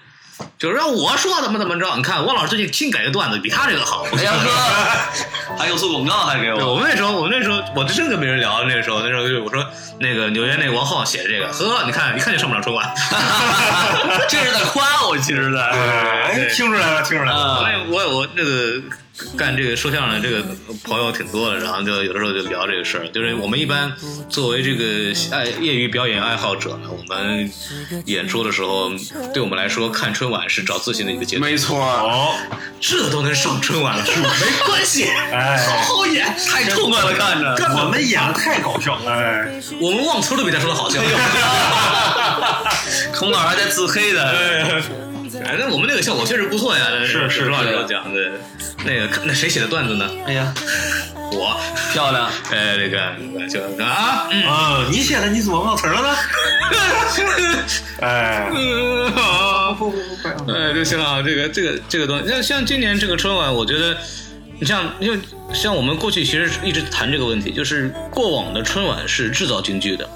[0.58, 1.96] 就是让我说怎么怎么着。
[1.96, 4.06] 你看汪老师最近新改的段子比他这个好。
[4.16, 9.64] 哎呀哥， 还有做广告还给，我我，们那时候，我们那时候，我真跟别人聊，那个时候，那时候就我说，
[10.00, 12.92] 那个纽约那个王浩写的这个，呵，你看，一看就上不了春晚。
[14.28, 15.60] 这是在夸我，其实在。
[15.60, 17.38] 哎，对听出来了，听出来了。
[17.38, 18.80] 啊所以我我那个
[19.36, 20.44] 干这个说相声的这个
[20.84, 23.08] 朋友挺多的，然后就有的时候就聊这个事儿。
[23.08, 23.92] 就是我们一般
[24.28, 24.84] 作为这个
[25.30, 27.50] 爱业余表演爱好者呢，我们
[28.06, 28.90] 演出的时候，
[29.32, 31.50] 对我们来说看春晚是找自信的一个阶段。
[31.50, 32.34] 没错，哦，
[32.80, 37.54] 这都能上春晚了，没关系，哎好好演，太痛快了，看着。
[37.76, 41.00] 我们演的太搞笑，哎，我们忘词儿都比他说的好笑。
[43.14, 44.82] 孔老师还在自黑的，
[45.40, 48.32] 哎，那我们那个效果确实不错呀，是是实话是实讲的。
[48.84, 50.08] 那个看那谁写的段子呢？
[50.26, 50.52] 哎呀，
[51.32, 51.58] 我，
[51.92, 52.30] 漂亮！
[52.50, 56.16] 哎，那个就啊，嗯啊，你写的你怎么忘词儿了呢？
[58.00, 59.78] 哎，嗯，好，
[60.48, 61.22] 哎，就行了。
[61.22, 63.96] 这个这个这个东西，像像今年这个春晚，我觉得，
[64.58, 65.18] 你像因为
[65.54, 70.08] 像我们过去其实一直谈这个问题，就是过往的春晚是制造京剧的，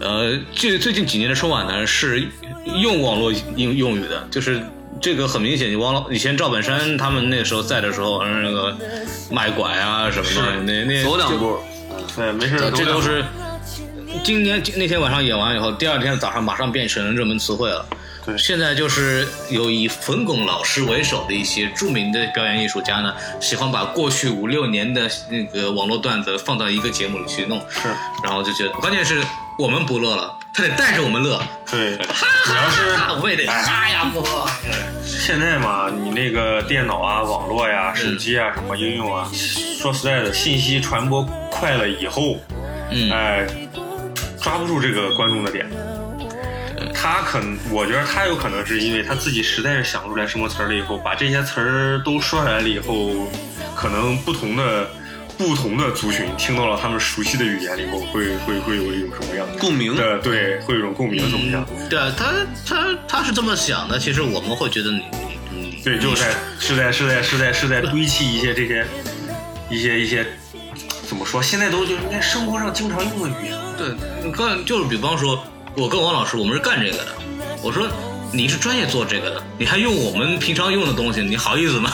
[0.00, 2.28] 呃，最最近几年的春晚呢是
[2.64, 4.62] 用网络用用语的，就是
[5.00, 5.70] 这个很明显。
[5.70, 8.76] 你王老以前赵本山他们那时候在的时候，呃那个
[9.30, 11.58] 卖拐啊什么的，那那走两步，
[12.16, 13.24] 对，没事，这都是
[14.22, 17.84] 今天那天晚上演完以后，第二天早上马上变成热门词汇了。
[18.24, 18.38] 对。
[18.38, 27.88] 现在就是有以冯巩老师为首的一些著名的表演艺术家呢，喜欢把过去五六年的那个网络段子放到一个节目里去弄，是，
[28.22, 29.20] 然后就觉得，关键是
[29.58, 34.24] 我们不乐了，他得带着我们乐，对，哈主要是，我也得哈呀不，
[35.04, 39.28] 现在嘛，你那个电脑啊、网络呀、手机啊什么应用啊，
[39.76, 42.38] 说实在的，信息传播快了以后，
[42.92, 43.44] 嗯，哎，
[44.40, 45.68] 抓不住这个观众的点。
[46.94, 53.10] 他可能，我觉得他有可能是因为他自己实在是想不出来什么词儿了以后，把这些词儿都说出来了以后，
[53.74, 54.88] 可能不同的
[55.36, 59.94] 不同的族群听到了他们熟悉的语言了以后，会会会有一种什么样的共鸣。
[59.96, 61.66] 对对，会有一种共鸣怎么样？
[61.90, 62.32] 对啊，他
[62.66, 65.02] 他他是这么想的，其实我们会觉得你
[65.50, 68.86] 你你对，就在是在是在是在是在堆砌一些这些
[69.70, 70.26] 一些一些
[71.06, 71.42] 怎么说？
[71.42, 73.58] 现在都就是应该生活上经常用的语言。
[73.76, 73.88] 对，
[74.24, 75.44] 你看，就是比方说，
[75.76, 77.06] 我跟王老师，我们是干这个的。
[77.62, 77.88] 我说
[78.34, 81.92] 你是专业做这个的，你还用我们平常用的东西，你好意思吗？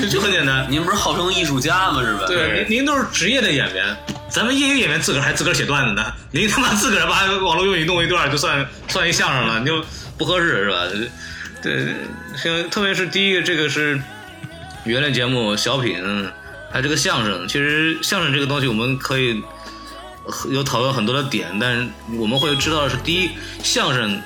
[0.00, 0.64] 就 就很简单。
[0.70, 2.02] 您不是号称艺术家吗？
[2.02, 2.24] 是吧？
[2.26, 3.96] 对，您您都是职业的演员，
[4.28, 9.84] 咱们业余演员自个儿还自个儿写段子呢，您他妈自个儿把网络用语弄一段，就算算一相声了，你就
[10.16, 10.86] 不合适是吧？
[11.62, 11.94] 对，
[12.42, 14.00] 像特别是第一个，这个是
[14.84, 16.00] 娱乐节目、小品，
[16.70, 17.46] 还有这个相声。
[17.48, 19.42] 其实相声这个东西，我们可以
[20.48, 23.30] 有讨论很多的点，但是我们会知道的是，第一，
[23.62, 24.22] 相声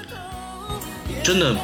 [1.22, 1.54] 真的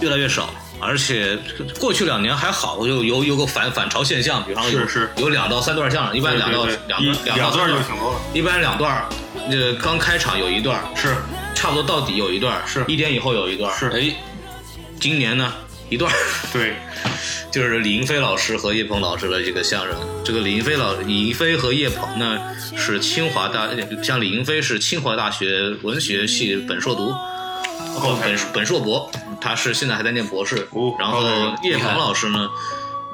[0.00, 0.52] 越来越少。
[0.82, 1.38] 而且
[1.78, 7.02] 过去两年还好，有有有个反反潮现象，比方说有是是有两到三段相声，一般两到两
[7.36, 8.20] 两段就挺多了。
[8.32, 9.04] 一般两段
[9.46, 11.14] 那，呃，刚开场有一段，是
[11.54, 13.70] 差不多到底有一段，是一点以后有一段。
[13.78, 14.10] 是哎，
[14.98, 15.52] 今年呢
[15.90, 16.10] 一段，
[16.50, 16.76] 对，
[17.52, 19.94] 就是李云飞老师和叶鹏老师的这个相声。
[20.24, 22.40] 这个李云飞老李云飞和叶鹏呢
[22.74, 23.68] 是清华大，
[24.02, 27.14] 像李云飞是清华大学文学系本硕读，
[27.96, 30.68] 哦本本硕博，他是现在还在念博士。
[30.72, 32.48] 哦然后哦叶鹏老师呢，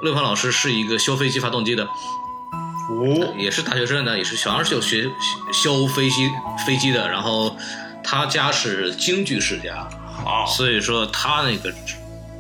[0.03, 5.11] 叶鹏老师是一个修飞机发动机的，哦，也是大学生呢，也是好像是有学
[5.53, 6.31] 修飞机
[6.67, 7.57] 飞机的，然后
[8.05, 9.89] 他家是京剧世家，
[10.25, 11.71] 好，所以说他那个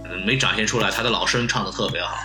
[0.04, 2.16] 呃没展现出来，他的老生唱的特别好。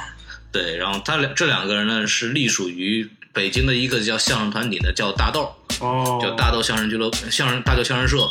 [0.52, 8.30] 对，然后他俩这两个人呢是隶属于北京的一个叫相声团体的，叫大豆，哦，叫大豆相声俱乐相声大豆相声社。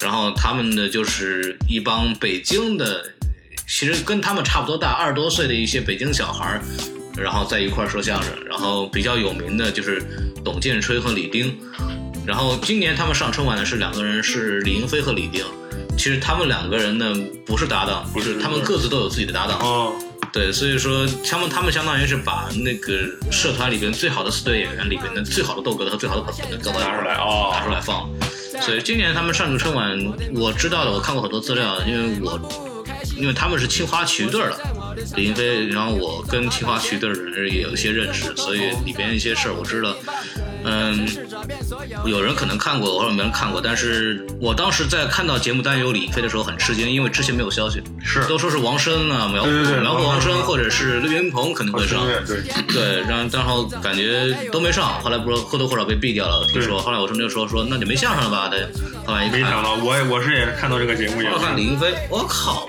[0.00, 3.04] 然后他们呢就是一帮北京的，
[3.68, 6.62] 其实跟他们差不多大，二十多岁的一些北京小孩儿，
[7.16, 8.32] 然后在一块儿说相声。
[8.48, 10.02] 然后比较有名的就是
[10.44, 11.56] 董建吹和李丁。
[12.26, 15.44] 然后今年他们上春晚的是两个人，是李英飞和李丁。
[15.96, 19.58] 其实他们两个人呢不是搭档，不是他们各自都有自己的搭档。
[19.60, 19.92] 哦，
[20.32, 28.08] 对，所以说他们他们相当于是把那个社团里边最好的四对演员里边的最好的逗哏的和最好的捧哏的搞到一块儿拿出来哦拿出来放。
[28.60, 29.98] 所以今年他们上这个春晚，
[30.34, 32.38] 我知道的，我看过很多资料，因为我
[33.16, 34.58] 因为他们是青花曲艺队的，
[35.16, 39.94] 李云飞，然后我跟清华区的人也有一些认识，所以里边一些事儿我知道。
[40.62, 41.08] 嗯，
[42.04, 52.42] 有人可能看过，或者没人看过，但是我当时在看到节目单有李云飞的时候很吃惊，因为之前没有消息，是都说是王声啊，苗苗阜王声或者是岳云鹏肯定会上，对，
[52.74, 58.48] 对，然后然后感觉都没上，后来不是或多或少被毙掉了，听说，后来我同学说说那就没相声了吧？
[58.48, 58.66] 对，
[59.06, 62.68] 后来一看，没想到，我也我是也是看到这个节目也我看李云飞，我靠，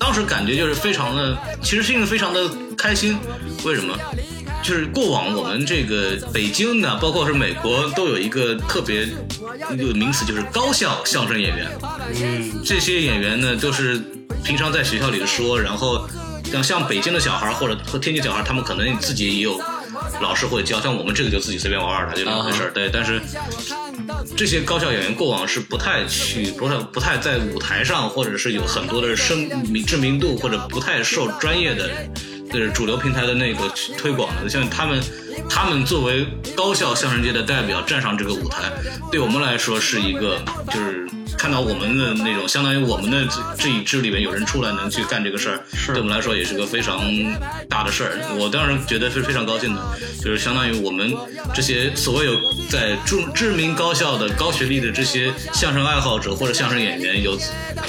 [0.00, 3.16] 当时感觉就是非常的，其实心里非常的开心。
[3.64, 3.94] 为什么？
[4.62, 9.06] 就是过往我们这个北京呢，包括是美国，都有一个特别
[9.72, 11.70] 一个名词，就是高校相声演员。
[12.14, 14.00] 嗯，这些演员呢，都是
[14.42, 16.08] 平常在学校里说，然后
[16.44, 19.58] 像像北京的小孩或者和天津小孩，他们可能自己也有
[20.20, 22.70] 老师会教，像我们这个就自己随便玩玩的，就两回事儿。
[22.72, 23.20] 对，但是
[24.36, 31.90] 这些高校演员过往是不太去，不太不太在舞台上，或者是有很多的声名知名度，或者不太受专业的。
[32.52, 35.00] 就是主流平台的那个推广的，像他们，
[35.48, 38.70] 他们作为高校相声界的代表站上这个舞台，
[39.10, 41.08] 对我们来说是一个，就是
[41.38, 47.00] 看到我们的那种，相当于我们的这这一支里面有人出来能去干这个事儿，是对我们来说也是个非常
[47.68, 48.18] 大的事儿。
[48.36, 49.82] 我当然觉得是非常高兴的，
[50.22, 51.14] 就是相当于我们
[51.54, 52.32] 这些所谓有
[52.68, 57.38] 在知知名高校的高学历的这些相声爱好者或者相声演员，有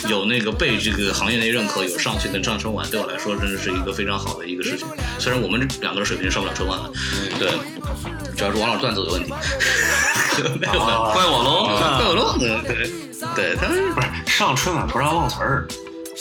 [0.08, 4.88] 有那个被这个行业内认可，有上去能上春晚，对我来说真的是一个非常好的一个事情。
[5.18, 6.92] 虽然我们这两个人水平上不了春晚了，
[7.40, 7.52] 对，
[8.36, 9.32] 主要是王老段子有问题，
[10.60, 11.14] 没有办法。
[11.14, 11.66] 怪我喽。
[11.68, 12.90] 怪我喽，嗯，对，
[13.36, 15.68] 对，他是不是上春晚不让忘词儿。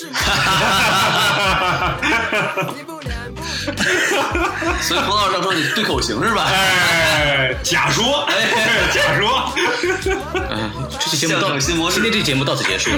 [4.81, 6.45] 所以冯老师上说你对口型是吧？
[6.45, 8.27] 哎，假说，
[8.93, 9.53] 假说，
[10.51, 12.91] 嗯，这期节目到相声新模式今天这节目到此结束。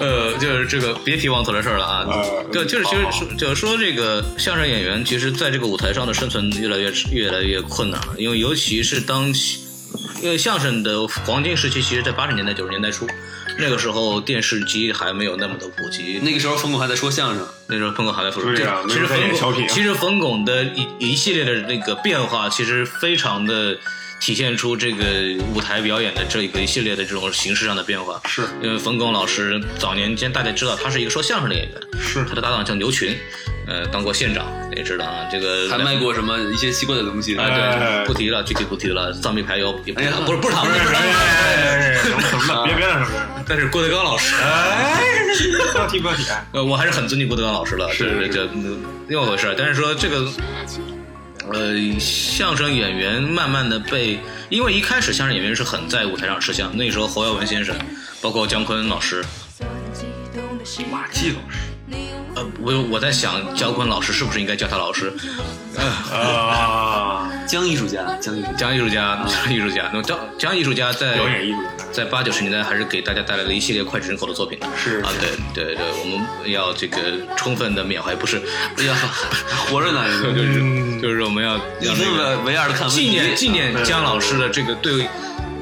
[0.00, 2.06] 呃，就是这个别提忘词的事儿了啊。
[2.08, 3.04] 呃对，就是其实
[3.36, 9.26] 就是说这个相声演员，其实在这个舞台上的生存越来越越来越困难了，因为尤其是当
[10.22, 13.06] 因为相声的黄金时期，其实在八十年代九十年代初，
[13.60, 23.78] 那个时候电视机还没有那么的普及，那个时候冯巩还在说相声，那时候冯巩还在说，对呀其实冯巩其实冯巩的一一系列的那个变化，其实非常的
[24.20, 25.04] 体现出这个
[25.54, 28.20] 舞台表演的这一个一系列的这种形式上的变化。
[28.26, 33.16] 是因为冯巩老师早年间大家知道他是一个说相声的演员，是他的搭档叫牛群，
[33.70, 34.44] 呃，当过县长，
[34.76, 37.36] 也知道啊，这个还卖过什么一些奇怪的东西。
[37.36, 42.64] 啊，哎对，不提了，具体不提了，藏币牌油也不哎呀不是不是他们 哎，怎么怎么了？
[42.64, 44.34] 别别那什么，但是郭德纲老师。
[44.42, 45.00] 哎，
[45.72, 49.54] 不要提不要提，哎呃，我还是很尊敬郭德纲老师的，是这这嗯另外一回事。
[49.56, 50.26] 但是说这个，
[51.52, 57.76] 呃，相声演员慢慢的被，因为一开始相声演员是很在舞台上吃香，那时候侯耀文先生，
[58.20, 59.24] 包括姜昆老师，
[60.90, 61.69] 马季老师
[62.40, 65.12] 呃，我我在想姜昆老师是不是应该叫他老师？
[65.76, 68.56] 呃，啊，江艺术家，江艺术家。
[68.56, 71.58] 姜艺术家，姜艺术家， 那么姜姜艺术家在表演艺术
[71.92, 74.66] 在八九十年代还是给大家带来了一系列脍炙人口的作品的。
[74.76, 76.04] 是啊，对对对，我
[76.42, 76.98] 们要这个
[77.36, 78.40] 充分的缅怀，不是，
[78.78, 78.96] 哎呀，
[79.68, 80.02] 活着呢，
[80.34, 85.06] 就是嗯就是我们要一分要那个为为二的看纪念纪念姜老师的这个对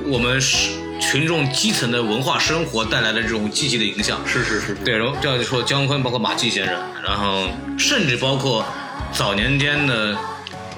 [0.05, 4.21] 我们是群众基层的文化生活带来的这种积极的影响。
[4.27, 8.65] 是是是，对，然后这样说姜昆，包括马季先生，然后甚至包括
[9.13, 10.17] 早年间的。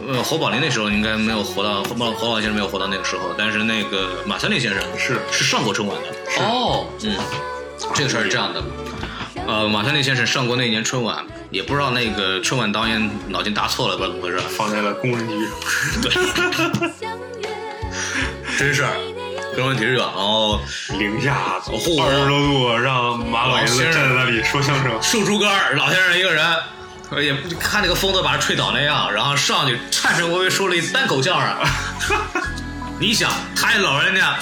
[0.08, 6.06] 呃，侯宝林那时候应该没有活到侯宝侯宝林先生没有活到那个时候，但是那个马三立先生是是上过春晚的。
[6.42, 7.14] 哦，嗯，
[7.94, 8.62] 这个事儿是这样的，
[9.46, 14.38] 呃，马三立先生上过那年春晚，也不知道那个春晚导演脑筋搭错了，不知道怎么回事。
[14.56, 15.46] 放在了工人局，
[16.00, 16.10] 对
[18.56, 18.96] 真事儿，
[19.60, 20.10] 跟问题是吧？
[20.16, 20.58] 然后
[20.98, 26.44] 零下嚯二十多度，让马老爷子站在那里说相声，竖竹竿，老先生一个人，
[27.10, 31.54] 呃也不看那个风都把他吹倒那样，然后上去颤颤巍巍说了一单口相声。
[32.98, 34.38] 你想，他老人家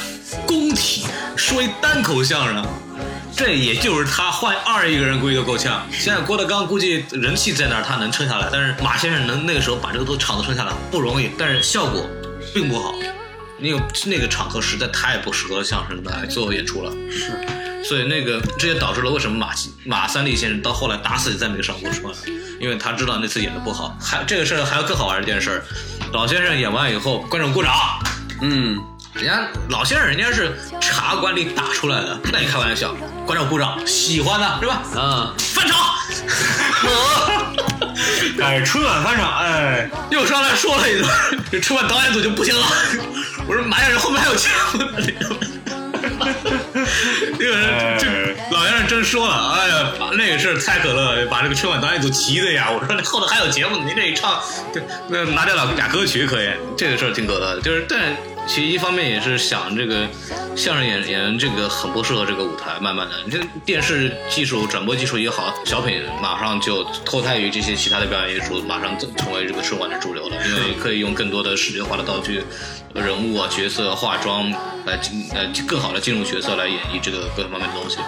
[0.46, 1.04] 工体
[1.36, 2.64] 说一单口相声，
[3.36, 5.84] 这也就是他换二一个人估计都够呛。
[5.90, 8.48] 现在郭德纲估计人气在那儿，他能撑下来。
[8.52, 12.06] 但是马先生能那个时候把这个都场子撑下来不容易，但是效果
[12.54, 12.94] 并不好。
[13.58, 16.92] 那个那个场合实在太不适合相声来做演出了。
[17.10, 17.32] 是，
[17.84, 19.50] 所以那个这也导致了为什么马
[19.84, 22.14] 马三立先生到后来打死也再没上过春晚，
[22.60, 23.96] 因为他知道那次演的不好。
[24.00, 25.64] 还这个事儿还有更好玩的一件事儿，
[26.12, 27.72] 老先生演完以后，观众鼓掌。
[28.40, 28.78] 嗯，
[29.18, 32.94] 人家老先生人家是茶馆里打出来的，那你开玩笑，
[33.26, 34.80] 观众鼓掌，喜欢的是吧？
[34.94, 35.76] 嗯，翻 场，
[38.40, 41.10] 哎，春晚翻场，哎，又上来说了一顿，
[41.50, 42.64] 这春晚导演组就不行了。
[43.48, 44.86] 我说马先生后面还有节目呢，
[47.36, 48.06] 这个人这
[48.52, 52.68] 老先生真说了，哎呀，那个事儿太可乐了，把这个春晚导演组急的呀。
[52.70, 54.40] 我说后头还有节目呢，您这一唱，
[54.72, 57.60] 对，那拿掉了俩歌曲可以，这个事儿挺可乐的。
[57.60, 58.16] 就是，但
[58.48, 60.08] 其实一方面也是想这个
[60.56, 72.42] 相声演员这个很不适合这个舞台，慢慢的，你这电视技术、转播技术也好，小品马上就脱胎于这些其他的表演艺术，马上成为这个春晚的主流了，因为可以用更多的视觉化的道具、
[72.94, 74.50] 人物啊、角色、化妆
[74.86, 77.98] 来进呃更好的进入角色来演绎这个各方面的东西。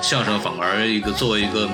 [0.00, 1.68] 相声反而一个作为一个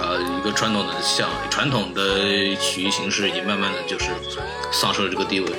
[0.00, 4.06] 呃一个传统的像传统的曲艺形式，已经慢慢的就是
[4.70, 5.50] 丧失了这个地位。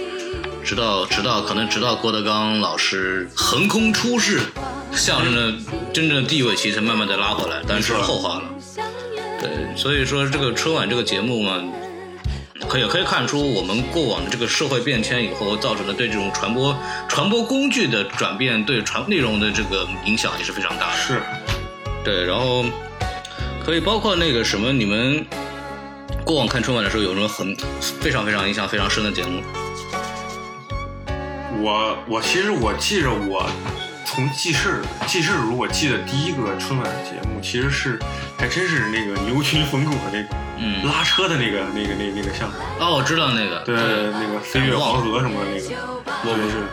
[0.69, 4.39] 直到直到可能直到郭德纲老师横空出世，
[4.91, 5.51] 相声的
[5.91, 8.43] 真正的地位其实慢慢的拉回来，但是后话了。
[9.41, 11.59] 对，所以说这个春晚这个节目嘛，
[12.67, 20.97] 可以可以看出我们过往的这个社会变迁以后造成的对这种传播传播工具的转变，对传内容的这个影响也是非常大的。
[20.97, 21.19] 是，
[22.03, 22.63] 对，然后
[23.65, 25.25] 可以包括那个什么，你们
[26.23, 29.41] 过往看春晚的时候有什么很非常非常印象非常深的节目？
[31.61, 33.49] 我我其实我记着我
[34.05, 37.99] 从记事记事如果记得第一个春晚节目，其实是
[38.37, 45.75] 还真是那个牛群冯巩的那个嗯，拉车的那个那个那那个相声，哦，我知道那个，对，那个飞越黄河什么那个，
[46.23, 46.65] 我不是，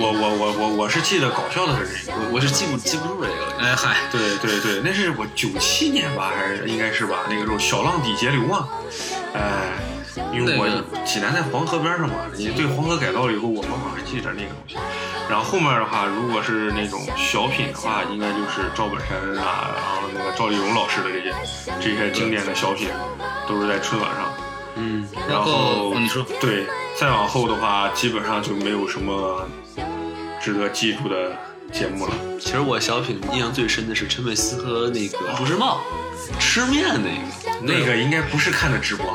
[0.00, 2.18] 我我我我我是记得搞笑的是这个。
[2.18, 3.62] 我我是记不记不住这个。
[3.62, 7.20] 哎嗨，对对对，那是我九七年吧，还是应该是吧？
[7.28, 8.68] 那个时候小浪底截流啊，
[9.34, 9.72] 哎，
[10.32, 10.66] 因为我
[11.04, 14.76] 济南在黄河边上嘛，你对黄河改造了以后，我模仿还记着那个东西。
[15.28, 21.34] 然后后面的话，如果是那种小品的话，应该就是赵本山啊，然后那个赵丽蓉老师的这些
[21.80, 22.88] 这些经典的小品，
[23.48, 24.32] 都是在春晚上。
[24.76, 26.66] 嗯，然后后你说对，
[26.98, 29.48] 再往后的话，基本上就没有什么
[30.40, 31.32] 值得记住的
[31.72, 32.12] 节目了。
[32.38, 35.80] 其实我小品印象最深的是陈佩斯和那个朱时茂
[36.38, 37.44] 吃面那个。
[37.62, 39.06] 那个应该不是看的直播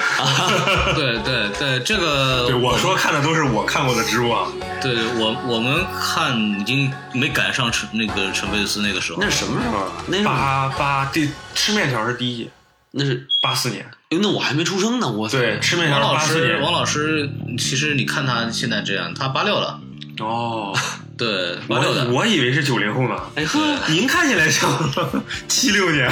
[0.00, 0.92] 啊。
[0.94, 4.48] 对对对，这个对，我说看的都是我看过的直播啊。
[4.80, 9.86] 对我我们看已经没赶上陈那个陈佩斯那个时候那，是什么时候？
[10.06, 12.48] 那是八八第吃面条是第一，
[12.92, 13.84] 那是，八四年。
[14.10, 16.56] 哎那我还没出生呢，我对，吃面条王老是八四年。
[16.56, 19.78] 师王老师，其实你看他现在这样，他八六了，
[20.18, 20.76] 哦，
[21.20, 23.14] 对，八六的我，我以为是九零后呢。
[23.34, 24.70] 哎呵，您看起来像
[25.46, 26.10] 七六年。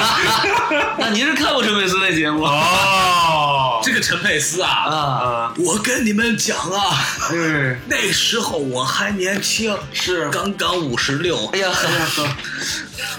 [0.98, 4.96] 那您是看过陈佩斯那节目哦， 这个陈佩斯啊，啊？
[4.96, 6.96] 啊，我跟你们讲啊，
[7.34, 12.26] 嗯，那时候我还年轻，是刚刚五十六，哎呀，哎呀呵，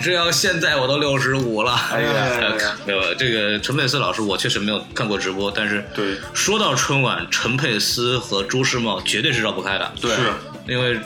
[0.02, 1.74] 这要现在我都六十五了。
[1.92, 10.34] 哎呀 没有这个陈佩斯老师，我确实没有看过直播，但是对说到春晚，陈佩斯和朱时茂绝对是绕不开的，对是，
[10.68, 11.00] 因为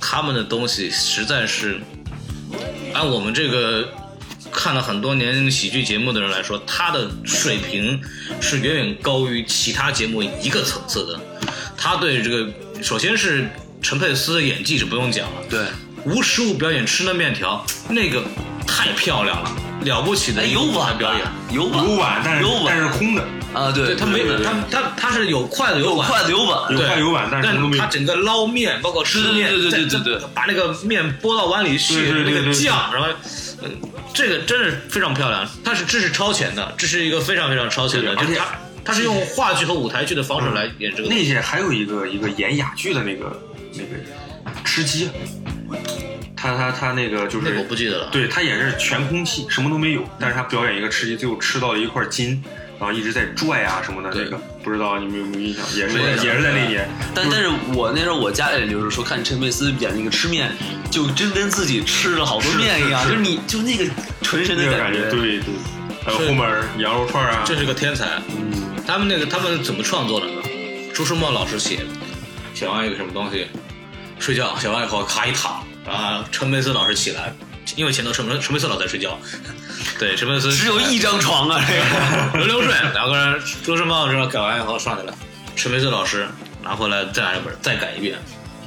[0.00, 1.80] 他们的东西实在是
[2.92, 3.88] 按我们这个
[4.52, 8.00] 看了很多年喜剧节目的人来说，他的水平
[8.40, 11.20] 是远远高于其他节目一个层次的。
[11.76, 12.48] 他对这个，
[12.82, 13.48] 首先是
[13.82, 15.60] 陈佩斯的演技是不用讲了，对，
[16.06, 18.22] 无实物表演吃那面条，那个
[18.64, 19.50] 太漂亮了，
[19.84, 21.22] 了不起的哎，有碗表演。
[21.50, 22.64] 有碗，有碗，但是有碗。
[22.66, 33.08] 但是空的，啊，对，对他没对对他他他是有筷子有碗，筷子有碗，有对筷有碗但是他整个捞面，包括吃面，对对对对对对再把那个面拨到碗里去，对对对那个酱，然后，
[33.64, 33.70] 嗯，
[34.14, 35.48] 这个真是非常漂亮。
[35.64, 38.46] 它是这是超前的，这是一个非常非常超前的，而且就是他
[38.84, 41.08] 他是用话剧和舞台剧的方式来演这个。
[41.08, 43.40] 那些还有一个一个演哑剧的那个
[43.72, 45.08] 那个吃鸡，
[46.36, 48.08] 他他他那个就是我不记得了。
[48.10, 52.42] 对他也是全空气，什么都没有，但是他表演一个吃鸡，最后吃到了一块筋，
[52.78, 54.24] 然后一直在拽啊什么的，对。
[54.24, 55.64] 那个不知道你们有没有印象？
[55.76, 60.50] 也是也是在那年，但但是我那时候我家里就是说看陈佩斯演那个吃面，
[60.90, 63.22] 就真跟自己吃了好多面一样，就是是。
[63.22, 63.84] 你就那个
[64.22, 65.54] 纯神的那个感觉，对对，
[66.04, 66.44] 还有后面
[66.78, 68.04] 羊肉串啊，这是个天才。
[68.28, 68.52] 嗯，
[68.86, 70.42] 他们那个他们怎么创作的呢？
[70.92, 71.80] 朱时茂老师写，
[72.54, 73.46] 写完一个什么东西，
[74.18, 77.32] 睡觉写完以后咔一躺，啊，陈佩斯老师起来，
[77.76, 79.18] 因为前头陈陈佩斯老在睡觉，
[79.98, 85.14] 对，陈佩斯只有一张床啊，这个轮流睡，两个人周申报之后改完以后上去了，
[85.54, 86.26] 陈佩斯老师
[86.62, 88.18] 拿回来再来一本再改一遍，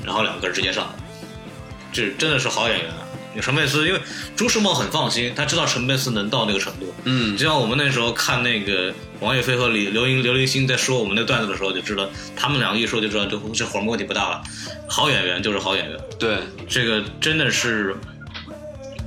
[0.06, 0.94] 然后两个人直接上，
[1.92, 3.09] 这真的是好演员啊。
[3.42, 4.00] 陈佩斯，因为
[4.36, 6.94] 朱时茂很放心，他知道陈佩斯能到那个程度。
[7.04, 14.42] 嗯就像我们那时候看那个王岳飞和李刘英刘林星在说我们那段子的时候，就知道他们两个一说就知道这这活儿问题不大了。
[14.88, 17.96] 好演员就是好演员，对，这个真的是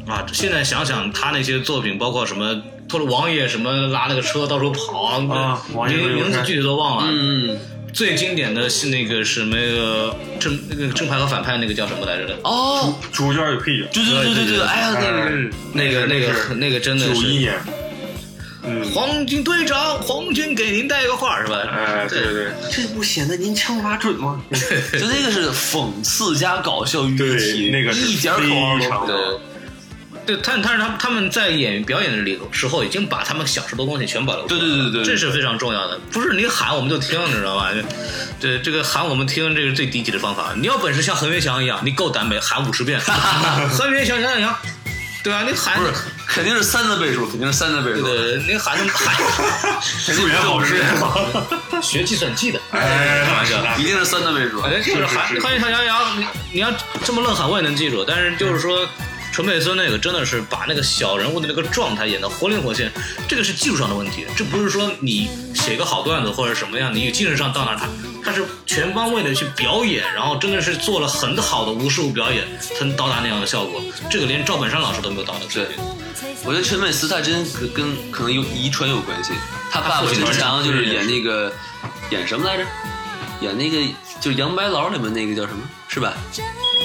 [0.07, 0.25] 啊！
[0.33, 7.11] 现在想想他那些作品，包括什么拖着王爷什么拉那个车到处跑啊王爷名名字具体都忘了。
[7.11, 7.59] 嗯，
[7.93, 12.39] 最经典的是那个什么个正那个正派和反派那个叫什么来着的？
[12.45, 15.33] 哦，主角与配角，对对对对对，哎呀，那个哎
[15.75, 17.55] 那个那个那个真的是九一年，
[18.65, 21.61] 嗯，黄金队长，黄金给您带个话是吧？
[21.71, 24.43] 哎，对对对，这不显得您枪法准吗？
[24.51, 29.41] 就那个是讽刺加搞笑于一体，，那个一点口号都没有。
[30.27, 34.67] 对，对，但但是他们他们在演表演的里时候，已经把他们想说的东西全保留出来了。
[34.67, 35.99] 对对对对对这是非常重要的。
[36.11, 37.71] 不是你喊我们就听，你知道吧？
[38.41, 40.53] 对，这个喊我们听，这是最低级的方法。
[40.57, 44.57] 你要本事像恒源祥一样，你够胆没，喊五十遍，恒源祥祥祥，
[45.23, 45.45] 对啊？
[45.47, 45.93] 你喊不是，
[46.27, 48.03] 肯定是三的倍数，肯定是三的倍数。
[48.03, 49.15] 对，你喊他们喊，
[49.83, 50.29] 数
[51.83, 53.77] 学学计算机的，哎开玩笑。
[53.79, 54.61] 一定是三的倍数。
[54.61, 56.73] 哎，就是喊是是喊小杨洋，你你要
[57.05, 58.05] 这么愣喊，我也能记住。
[58.05, 58.89] 但是就是说，
[59.33, 62.93] 陈佩斯那个真的是把那个小人物的那个状态演得活灵活现，
[63.27, 67.89] 这个是技术上的问题，这不是说你写个好段子或者什么样，你精神上到那，他
[68.23, 73.83] 他是全方位的去表演，然后真的是做了很好的无实物表演，才能到达那样的效果。
[74.11, 75.83] 这个连赵本山老师都没有到的水平。
[76.45, 79.33] 我觉得陈佩斯他真跟跟可能有遗传有关系。
[79.71, 81.53] 他爸爸经常就是演那个
[82.11, 82.65] 演什么来着？
[83.41, 83.79] 演那个
[84.23, 85.63] 就是《杨白劳》里面那个叫什么？
[85.89, 86.15] 是吧？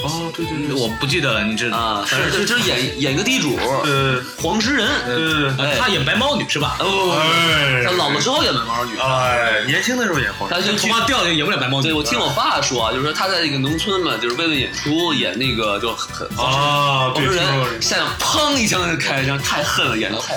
[0.04, 4.86] 哦，对对对，我不记得了，你这啊，反正是就就是演演个地主，呃，黄石人。
[5.06, 6.76] 呃，哎他演白毛女是吧？
[6.78, 8.96] 啊不不不，哎他老了之后演白毛女。
[8.98, 11.84] 哎，年轻的时候演黄，他就去头发掉就演不了白毛女。
[11.84, 20.34] 对，我听我爸说啊，就是说他在那个农村嘛，就是为了演出演那个就很啊，黄石听说人，下来砰一枪就开一枪，太恨了，演的太。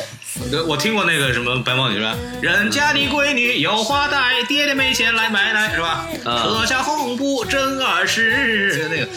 [0.50, 2.16] 对，我听过那个什么白毛女是吧？
[2.42, 6.08] 人家的闺女有花戴，爹爹没钱来买来是吧？
[6.26, 9.08] 啊扯下红布真二十，那个，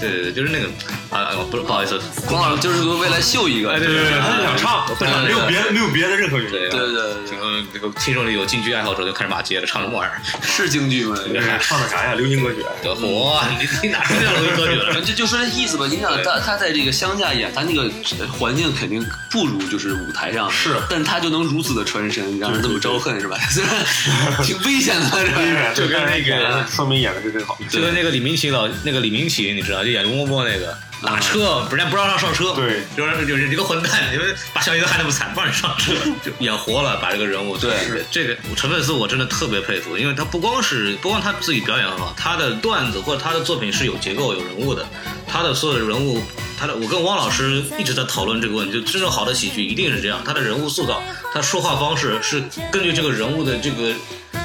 [0.00, 0.68] 对对对，就是那个
[1.10, 4.86] 啊，不是不好意思，孔老师就是为了秀一个，哎对对对，他就想唱，
[5.24, 6.50] 没有别的，没有别的任何原因。
[6.50, 10.20] 对对对对这个这个听说里有京剧爱好者就开始骂街了，唱什么玩意儿？
[10.42, 11.16] 是京剧吗？
[11.36, 12.14] 哎 唱的啥呀？
[12.14, 12.64] 流行歌曲。
[12.82, 14.94] 这嚯，你你哪听见流行歌曲了？
[15.02, 17.90] 就就说这意思吧，你想他他在这个乡下演，他那个
[18.28, 23.36] 环境肯定不如就是舞台上，是但他就能如此的传神，让人这么招恨是吧？
[23.50, 23.72] 虽然
[24.44, 25.72] 挺危险的，是吧？
[25.74, 27.58] 就跟那个 说明演的是真好。
[27.70, 35.92] 就跟那个李明启老那个李明启，你知道，就演翁波那个打车，人家不让让上车，对就是就是你个混蛋，你们把小姨子害那么惨，不让你上车，
[36.22, 37.56] 就演活了，把这个人物。
[37.56, 44.86] 对是这个陈佩斯我真的特别佩服，因为他不光是不光他自己表演很好，他的段子或者他的作品是有结构、有人物的，
[45.26, 46.22] 他的所有的人物。
[46.58, 53.94] 他的，我跟汪老师一直在讨论这个问题，就真正好的喜剧一定是这样，他的人物塑造，他说话方式是根据这个人物的这个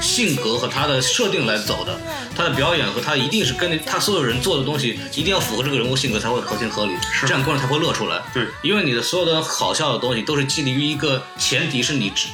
[0.06, 2.00] 性格和他的设定来走的，
[2.36, 8.22] 他的表演和他一定是根据他所有人做的东西，一定要符合这个人物性格才会合情合理，这样观众才会乐出来。
[8.34, 12.28] 对，因为你的所有的好笑的东西都是基于一个前提是你只。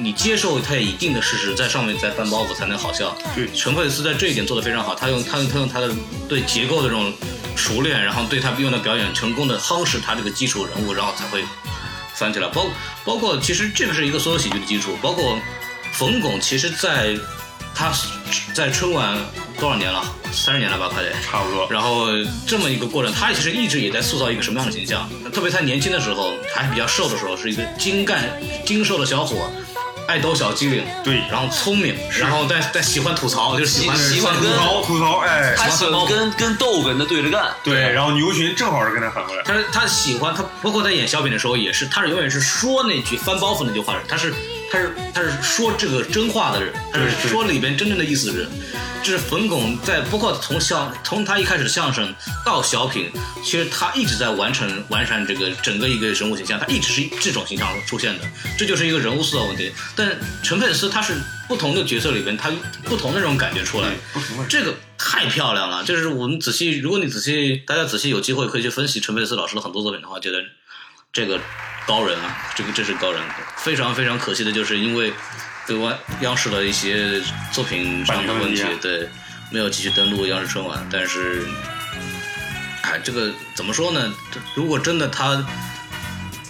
[0.00, 3.16] 你接受他有一定的事实，在上面再翻包袱才能好笑。
[3.34, 5.92] 对陈佩斯在这一点做得非常好，他用他用他用他的
[6.28, 7.12] 对结构的这种
[7.56, 11.42] 熟练，然后对他用的表演成功的夯实他这个基础人物，然后才会
[12.14, 12.46] 翻起来。
[12.46, 12.66] 包
[13.04, 15.36] 包括其实这个是一个所有喜剧的基础，包括
[15.92, 17.16] 冯巩，其实在
[17.74, 17.92] 他
[18.54, 19.16] 在春晚
[19.58, 20.04] 多少年了？
[20.32, 21.10] 三十年了吧，快得。
[21.22, 21.66] 差不多。
[21.70, 22.06] 然后
[22.46, 25.08] 这么一个过程，他其实一直也在塑造一个什么样的形象？
[25.32, 28.28] 特别他年轻的时候，还是比较瘦的时候，是一个精干、
[28.66, 29.50] 精瘦的小伙，
[30.06, 39.42] 爱逗小机灵，对然后聪明，然后但但喜欢吐槽，就是喜欢喜喜欢跟吐槽吐槽，哎，他喜欢跟跟逗哏的对着干，对，然后牛群正好是跟他反过来。
[39.44, 44.34] 他他喜欢他，包括在演小品的时候也是，他是永远是说那句翻包袱那句话的人，他是
[44.70, 48.48] 他是他是说这个真话的人，他是说里边真正的意思的人。
[49.00, 52.12] 这是冯巩在包括从相从他一开始的相声
[52.44, 53.10] 到小品，
[53.44, 58.24] 其实他一直在完成完善这个整个一个人物形象，他一直是这种形象出现的，
[58.58, 59.72] 这就是一个人物塑造问题。
[59.94, 61.14] 但陈佩斯他是
[61.46, 62.50] 不同的角色里边，他
[62.84, 63.88] 不同的这种感觉出来，
[64.48, 65.84] 这个太漂亮了。
[65.84, 70.42] 就是我们仔细，如果你仔细，大家仔细有机会可以去分析陈佩斯老师的很多作品的话，觉得
[71.12, 71.40] 这个
[71.86, 73.20] 高人啊，这个这是高人。
[73.56, 75.12] 非常非常可惜的就是因为
[75.66, 77.20] 对外央视的一些
[77.52, 79.08] 作品上的问题对，
[79.50, 80.86] 没有继续登陆央视春晚。
[80.92, 81.46] 但是，
[82.82, 84.12] 哎，哎，这个怎么说呢？
[84.30, 85.44] 这如果真的他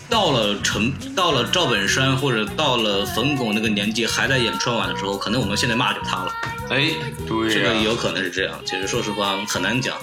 [0.09, 6.33] 到了陈，到了赵本山或者到了冯巩那个年纪还在演春晚的时候，可能我们现在骂就他了。
[6.71, 6.91] 哎，
[7.27, 8.61] 对这个有可能是这样。
[8.67, 9.97] 其实说实话很难讲，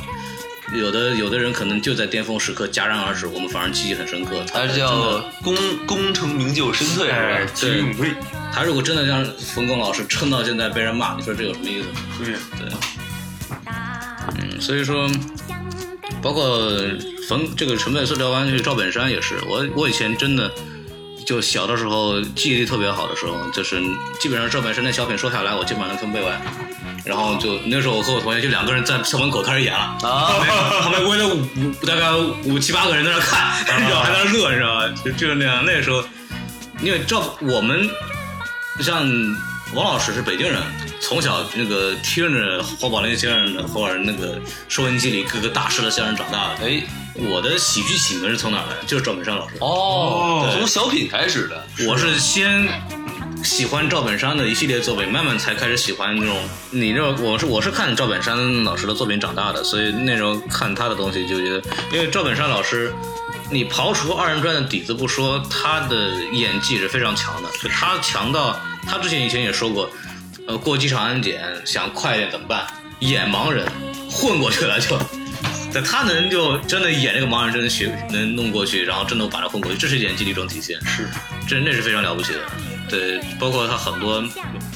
[0.74, 4.43] 有的有的人可能就在巅峰时刻戛然而止，我们反而记忆很深刻。
[4.51, 5.55] 他是叫功
[5.86, 8.13] 功成名就身退哎是吧？，其实勇退，
[8.51, 11.88] 他如果真的让冯巩老师撑到现在被人骂，你说这有什么意思？
[12.18, 12.74] 对，对，
[14.39, 15.07] 嗯，所以说，
[16.22, 16.72] 包括
[17.30, 20.51] 冯这个成本色调湾这个赵本山也是，我我以前真的
[21.26, 23.80] 就小的时候记忆力特别好的时候，就是
[24.20, 26.41] 基本上赵本山的小品说下来，我基本上能分背完。
[27.05, 30.33] 然后就那时候我和我同学就两个人在校门口开始演了，啊，
[30.81, 32.11] 旁边围了五五大概
[32.45, 34.93] 五七八个人在那看， 然后还在那乐，你知道吧？
[35.05, 35.63] 就就是那样。
[35.63, 36.03] 那时候，
[36.81, 37.87] 因为赵我们
[38.81, 39.07] 像
[39.73, 40.61] 王老师是北京人，
[40.99, 46.65] 从小那个听着侯宝林先生的或者那个收音机里各个大师的相声长大的。
[46.65, 46.81] 哎，
[47.15, 48.75] 我的喜剧启蒙是从哪儿来？
[48.87, 49.55] 就是赵本山老师。
[49.59, 52.67] 哦，从小品开始的，我是先
[53.45, 56.35] 喜欢赵本山的一系列作品，慢慢才开始喜欢那种。
[56.71, 62.91] 你这我是我是看赵本山老师的作品长大的，所以那时候看他的东西就觉得，因为赵本山老师，
[63.51, 69.87] 你刨除二人转的底子不说，他的演技是非常强的，就他强到他之前以前也说过，
[70.47, 72.65] 呃，过机场安检想快一点怎么办？
[72.99, 73.71] 演盲人
[74.09, 74.99] 混过去了就。
[75.71, 80.79] 对，他能就真的演这个盲人，真的学能弄过去，然后真的把他混过去，这是演技的一种体现。
[80.85, 81.07] 是，
[81.47, 82.39] 这那是非常了不起的。
[82.89, 84.21] 对，包括他很多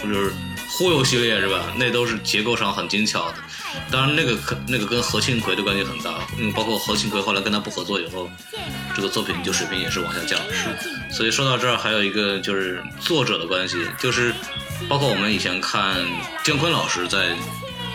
[0.02, 0.32] 就是
[0.68, 1.66] 忽悠系列是吧？
[1.78, 3.36] 那都是结构上很精巧的。
[3.92, 8.30] 当然，那个可那个跟何庆魁的关系很大，嗯，包括何庆魁后来跟他不合作以后，
[8.96, 10.40] 这个作品就水平也是往下降。
[10.52, 14.34] 是，所以说到这儿还有一个就是作者的关系，就是
[14.88, 16.04] 包括我们以前看
[16.44, 17.36] 姜昆老师在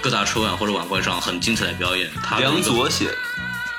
[0.00, 3.16] 各大春晚或者晚会上很精彩的表演，他梁个左写的，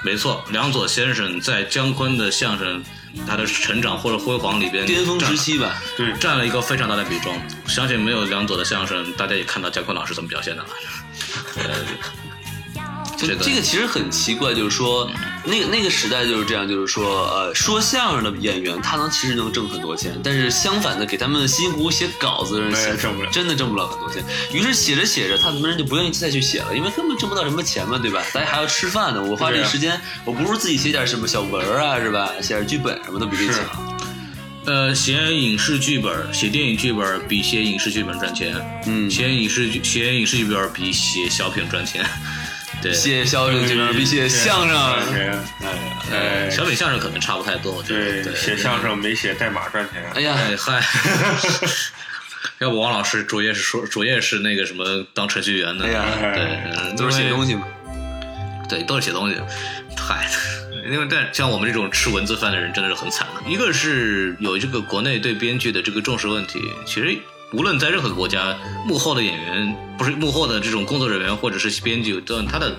[0.03, 2.83] 没错，梁左先生在姜昆的相声
[3.28, 7.39] 他的成长或者辉煌里边巅峰时期吧，对，占了一个非常大的比重。
[7.68, 10.70] 相信没有梁左的相声，大家也看到姜昆老师怎么表现的了。
[11.55, 11.61] 就
[13.18, 15.09] 这个这个其实很奇怪，就是说
[15.45, 24.24] 那个那个时代就是这样，就是说呃，说相声的演员他能其实能挣很多钱，但是相反的，给他们辛辛苦苦写稿子的人挣不了真的挣不了很多钱。
[24.51, 28.22] 于是写着写着，他们人就不愿意再去写了，因为根本挣不到什么钱嘛，对吧？
[28.34, 32.32] 大家还要吃饭呢，我花这个时间，我不如自己写点什么小文啊，是吧？
[32.41, 33.63] 写点剧本什么的比这强。
[34.66, 38.55] 呃，写影视剧本、写电影剧本比写影视剧本赚钱。
[38.88, 42.03] 嗯写影视剧写影视剧本比写小品赚钱。
[42.86, 48.23] 对，写相声剧本比写相声，对哎哎，小品相声可能差不太多，我觉得。
[48.23, 50.83] 对，写相声没写代码赚钱，哎呀，哎嗨，
[52.59, 56.05] 要不王老师主业是说主业是那个什么当程序员的，哎呀。
[56.33, 56.43] 对，
[56.77, 57.65] 嗯都是写东西，西嘛。
[58.69, 59.36] 对，都是写东西，
[59.97, 60.29] 嗨。
[60.88, 63.27] 因为但像我们这种吃文字饭的人真的是很惨。
[63.33, 63.49] 的。
[63.49, 67.17] 一个是有这个国内对编剧的这个重视问题，其实
[67.53, 72.75] 无论在任何国家，幕后的演员不是幕后的这种工作人员或者是编剧，都他的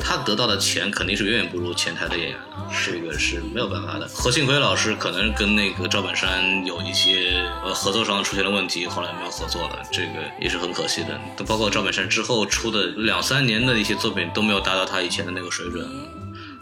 [0.00, 4.08] 他得到的钱肯定是远远不如前台的演员的，这个是没有办法的。
[4.08, 11.20] 何庆魁老师可能跟那个赵本山有一些呃合作上出现了问题，后来没有合作了，这个也是很可惜的。
[11.44, 15.86] 包括赵本山之后出的两三年的一些作品都没有达到他以前的那个水准。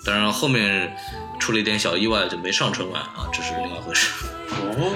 [0.05, 0.95] 当然后面
[1.41, 4.13] 出了一点小意外，就没上春晚啊，这是另外一回事。
[4.51, 4.93] 哦，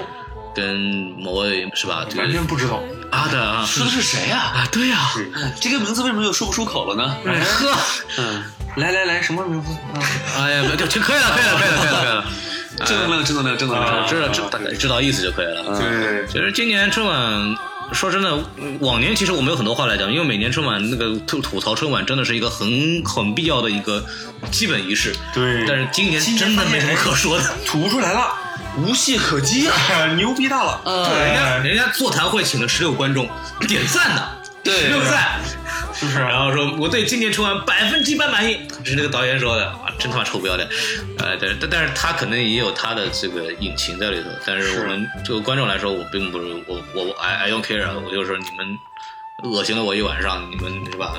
[0.55, 0.75] 跟
[1.17, 2.05] 某位是吧？
[2.09, 2.81] 这完全不知道，
[3.11, 4.97] 阿的啊，说的是谁呀、啊，对呀、
[5.35, 7.15] 哎这个名字为什么又说不出口了呢？
[7.25, 7.77] 呵，
[8.17, 8.43] 嗯，
[8.77, 9.71] 来来来，什么名字？
[9.71, 10.01] 啊
[10.37, 12.25] 哎呀，就就可以了，可以了，可以了，可以了，可以了。
[12.85, 13.97] 正能量，正能量，正能量。
[13.99, 15.77] 啊知道知大概知道意思就可以了。
[15.77, 17.55] 对，其实今年春晚，
[17.91, 18.39] 说真的，
[18.79, 24.03] 往年其实我们有很多话来讲，因为每年春晚那个吐吐槽春晚真的是一个很很必要的一个
[24.51, 25.13] 基本仪式。
[25.33, 27.53] 对但是今年真的没什么可说的。
[27.67, 28.33] 吐不出来了，
[28.77, 29.75] 无懈可击啊！
[30.15, 33.29] 牛逼大了，呃人家人家座谈会请了十六观众
[33.67, 34.29] 点赞的，
[34.63, 35.39] 对十六赞。
[35.93, 36.19] 是不是？
[36.19, 40.67] 然后说我对今年春晚百分之一百满意，这是那个导演说的啊，真他妈臭不要脸。
[41.19, 44.29] 呃，但但但是他可能也有他的这个隐情在里头。
[44.45, 48.79] 但是我们作为观众来说，我并不是我我我 I I don't care，啊我就说你们
[49.43, 51.13] 恶心了我一晚上，你们是吧？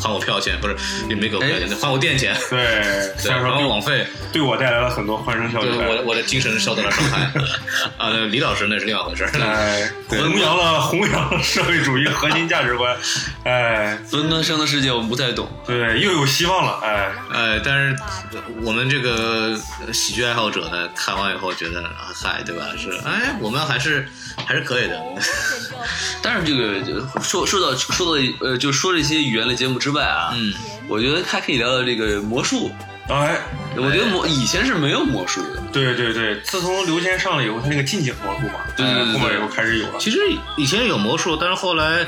[0.00, 0.76] 还我票钱不是？
[1.08, 7.32] 也没给我票钱，还我电钱，对，对，还我虽然说网费，对我带来了很多欢声笑语对，我我的精神受到了伤害。
[7.98, 9.30] 啊，李老师那是另外回事儿。
[9.40, 12.96] 哎，弘扬了 弘扬了社会主义核心价值观，
[13.44, 15.48] 哎，伦敦生的世界我们不太懂。
[15.66, 17.96] 对，又有希望了，哎，哎，但是
[18.62, 19.58] 我们这个
[19.92, 22.66] 喜剧爱好者呢，看完以后觉得，啊嗨，对吧？
[22.78, 24.08] 是，哎，我们还是
[24.46, 25.00] 还是可以的。
[26.22, 26.80] 但是这个
[27.20, 30.52] 说说到说到呃，就说这些语言类节目之外啊，嗯，
[30.88, 32.70] 我觉得还可以聊聊这个魔术。
[33.08, 33.36] 哎，
[33.76, 39.94] 我觉得魔以前是没有魔术的，对对对，自从刘谦上了以后，他那个近景魔术嘛，对对对对后面又开始有了。
[39.98, 40.18] 其实
[40.56, 42.06] 以前有魔术，但是后来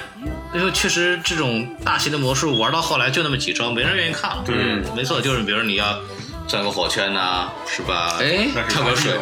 [0.54, 4.42] 因为确实这种大型的魔术玩到后来就那么几招，没人愿意看了。
[4.46, 4.54] 对。
[4.56, 5.98] 嗯没错，就是比如你要
[6.46, 8.16] 转个火圈呐、是吧？
[8.20, 9.12] 哎跳个水，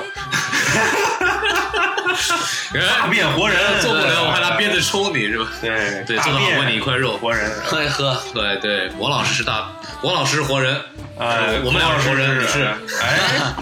[2.98, 5.46] 大变活人做不了，我还拿鞭子抽你是吧？
[5.60, 7.16] 对对，做得好你一块肉。
[7.16, 9.70] 活人，喝一喝，对对，王老师是大，
[10.02, 10.80] 王老师是活人，
[11.18, 12.64] 哎，我们俩是活人，你是。
[13.00, 13.54] 哎，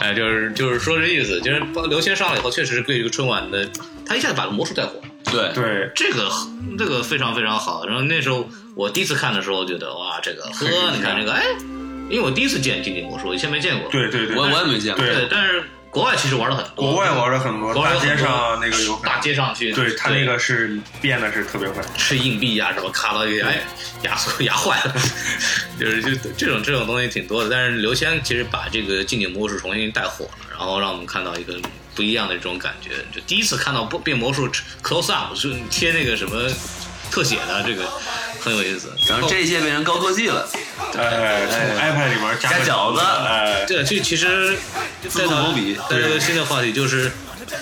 [0.00, 3.66] 哎，就是就是说这意思，就是刘谦上了以后，确实是对这个春晚的，
[4.06, 5.02] 他一下子把魔术带火了。
[5.30, 6.30] 对，对，这个
[6.78, 7.86] 这个非常非常好。
[7.86, 11.42] 然后那时候我第一次看的时候，觉得哇，这个呵，你看这个，哎，
[12.08, 13.90] 因为我第一次见近景魔术，以前没见过。
[13.90, 15.14] 对对对，我我也没见过，对。
[15.14, 23.62] 对，但是国外其实玩的很多，国外玩的很多，大街上那个有大街上去，对他那个是变的是特别快，吃硬币呀、什么卡到一个哎
[24.02, 24.94] 压缩压坏了，
[25.80, 27.50] 就是就这种这种东西挺多的。
[27.50, 31.58] 但是刘谦其实把这个近景魔术重新带火了，然后让我们看到一个
[31.94, 32.90] 不一样的这种感觉。
[33.12, 34.46] 就第一次看到不变魔术
[34.82, 36.48] close up 是贴那个什么
[37.10, 37.84] 特写的，这个
[38.40, 38.92] 很有意思。
[39.08, 40.48] 然后这一届变成高科技了，
[40.96, 43.00] 哎，从 iPad 里面加饺子。
[43.00, 44.58] 哎，对，这其实
[45.08, 47.10] 自动投笔带来个新的话题，就是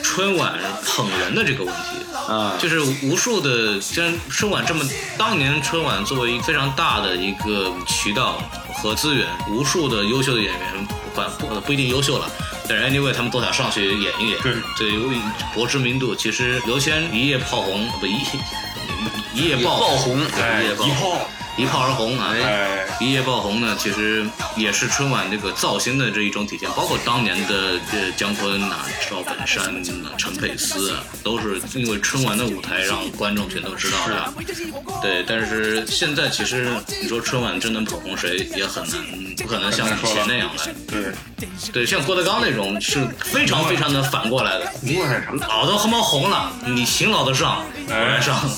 [0.03, 1.81] 春晚捧人的这个问题。
[2.29, 4.85] 啊，就是无数的，像春晚这么，
[5.17, 8.43] 当年春晚作为一个非常大的一个渠道
[8.75, 12.29] 和资源，无数的优秀的演员，不管不不一定优秀了，
[12.69, 14.55] 但是 anyway 他们都想上去演一演，对。
[14.77, 15.17] 对，由于
[15.55, 18.19] 博知名度，其实刘谦一夜炮红，不一
[19.35, 21.29] 一夜爆爆红哎，一夜爆一炮，
[21.59, 22.35] 一炮而红啊！
[22.35, 24.27] 哎，一夜爆红呢，其实
[24.57, 34.35] 也是春晚这个造星的这一种体现，包括当年的这姜昆啊、赵本山呐、陈佩斯啊，都是因为春晚的舞台让观众全都知道了。
[35.03, 36.69] 对，但是现在其实
[37.03, 38.99] 你说春晚真能捧红谁也很难，
[39.37, 40.63] 不可能像以前那样了。
[40.87, 41.13] 对，
[41.73, 48.49] 对，像郭德纲那种是非常非常的反过来的，红了太长，老都他妈红了，你行老子上，我来上。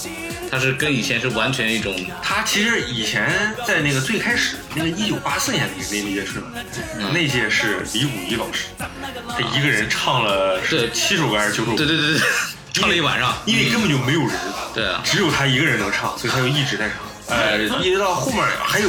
[0.51, 6.64] 他是跟以前是完全一种他其实以前在那个最开始那个一九八四年那个那届春晚，
[6.99, 11.76] 嗯那届是李谷一老师，他一个人唱了是七首歌还是九首歌？
[11.76, 12.28] 对对对对，
[12.72, 13.36] 唱了一晚上。
[13.46, 14.30] 因为根本就没有人，
[14.74, 16.96] 对啊，只有他一个人能唱，所以他就一直在唱。
[17.28, 18.88] 呃，一直到后面还有，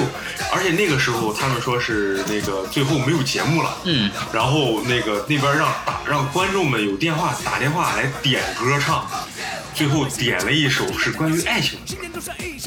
[0.53, 9.05] 而且那个时候他们说是那个最后没有节目了，嗯，然后那个那边让打让观众们有电话打电话来点歌唱，
[9.73, 11.95] 最后点了一首是关于爱情的。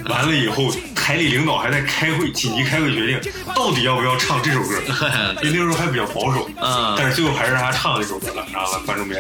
[0.02, 0.72] 歌，完了以后
[1.02, 4.80] 台里领导还在开会，紧急开会决定到底要不要唱这首歌，
[5.42, 6.94] 因为那时候还比较保守，嗯。
[6.96, 9.18] 但是最后还是让他唱这首歌了，然后观众别，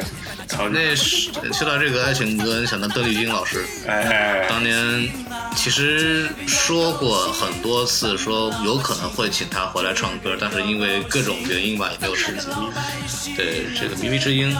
[0.48, 5.08] 然后那说到这个爱情歌，想到邓丽君老师，哎哎当年
[5.56, 13.36] 其实说过很多次，说有可能会请她回来唱歌，但是因为各种原因吧，也没有实现。
[13.36, 14.56] 对这个《靡靡之音》，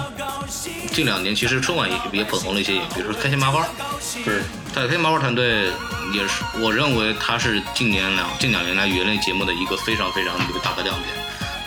[0.92, 3.64] 近两年其实春晚也也捧红了一些演员，比如说开心麻花，
[4.24, 4.40] 对。
[4.74, 5.66] 他开心麻花团队
[6.12, 11.08] 也是，我认为他是近年两近两年来娱乐节目的一个非常非常一个大的亮点。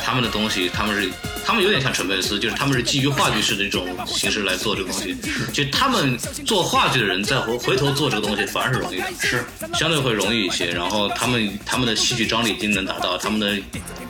[0.04, 1.10] 他们的东西，他们是
[1.44, 5.18] 他们有点像陈佩斯，就是他们是基于话剧式的这种形式来做这个东西。
[5.52, 6.16] 其实他们
[6.46, 9.44] 做话剧的人再回回头做这个东西反而是容易的，是
[9.74, 10.68] 相对会容易一些。
[10.68, 13.60] 然后他们他们的戏剧张力已经能达到，他们的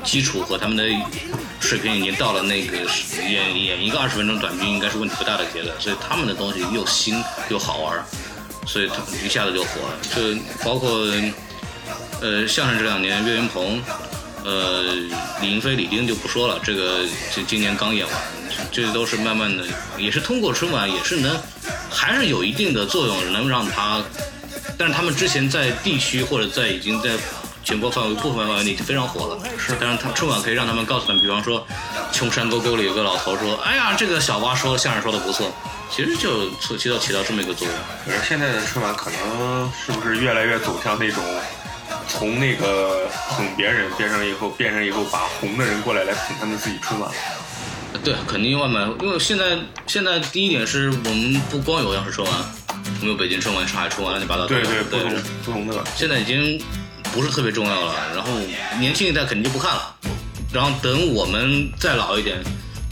[0.04, 0.84] 基础和他们的
[1.62, 2.78] 水平已经到了那个
[3.22, 8.06] 演演一个二十分钟短剧应该是问题不大的阶段，所以他们的东西又新又好玩，
[8.66, 8.96] 所以他
[9.26, 9.98] 一下子就火了。
[10.16, 10.90] 就包括
[12.22, 13.82] 呃相声这两年岳云鹏。
[14.48, 14.94] 呃，
[15.42, 17.04] 李云飞、李丁就不说了，这个
[17.36, 18.16] 就今年刚演完，
[18.72, 19.66] 这都是慢慢的，
[19.98, 21.36] 也是通过春晚，也是能，
[21.90, 24.04] 还是有一定的作用，能让他，
[24.78, 27.18] 但是他们之前在地区或者在已经在
[27.66, 31.66] 全国范围部分范围内已经非常火了，是，但是他春晚可以让他们告诉他们，比方说，
[32.12, 35.52] 穷山沟沟里有个老头说，哎呀，这个小蛙说相声说的不错，
[35.90, 36.48] 其实就
[36.78, 37.76] 起到起到这么一个作用。
[38.06, 41.24] 可是现在的春晚可能是不是越来越走向那种，
[42.08, 47.12] 从那个捧别人变成以后，变成以后把红的人过来来捧他们自己春晚。
[48.04, 49.58] 对，肯定慢慢，因为现在
[49.88, 52.40] 现在第一点是我们不光有央视春晚，
[53.02, 54.46] 我们有北京春晚、上海春晚，乱七八糟。
[54.46, 55.84] 对对，不对同不同的。
[55.96, 56.62] 现在已经
[57.16, 57.96] 不是特别重要了。
[58.14, 58.30] 然后
[58.78, 59.96] 年轻一代肯定就不看了，
[60.54, 62.38] 然后等我们再老一点，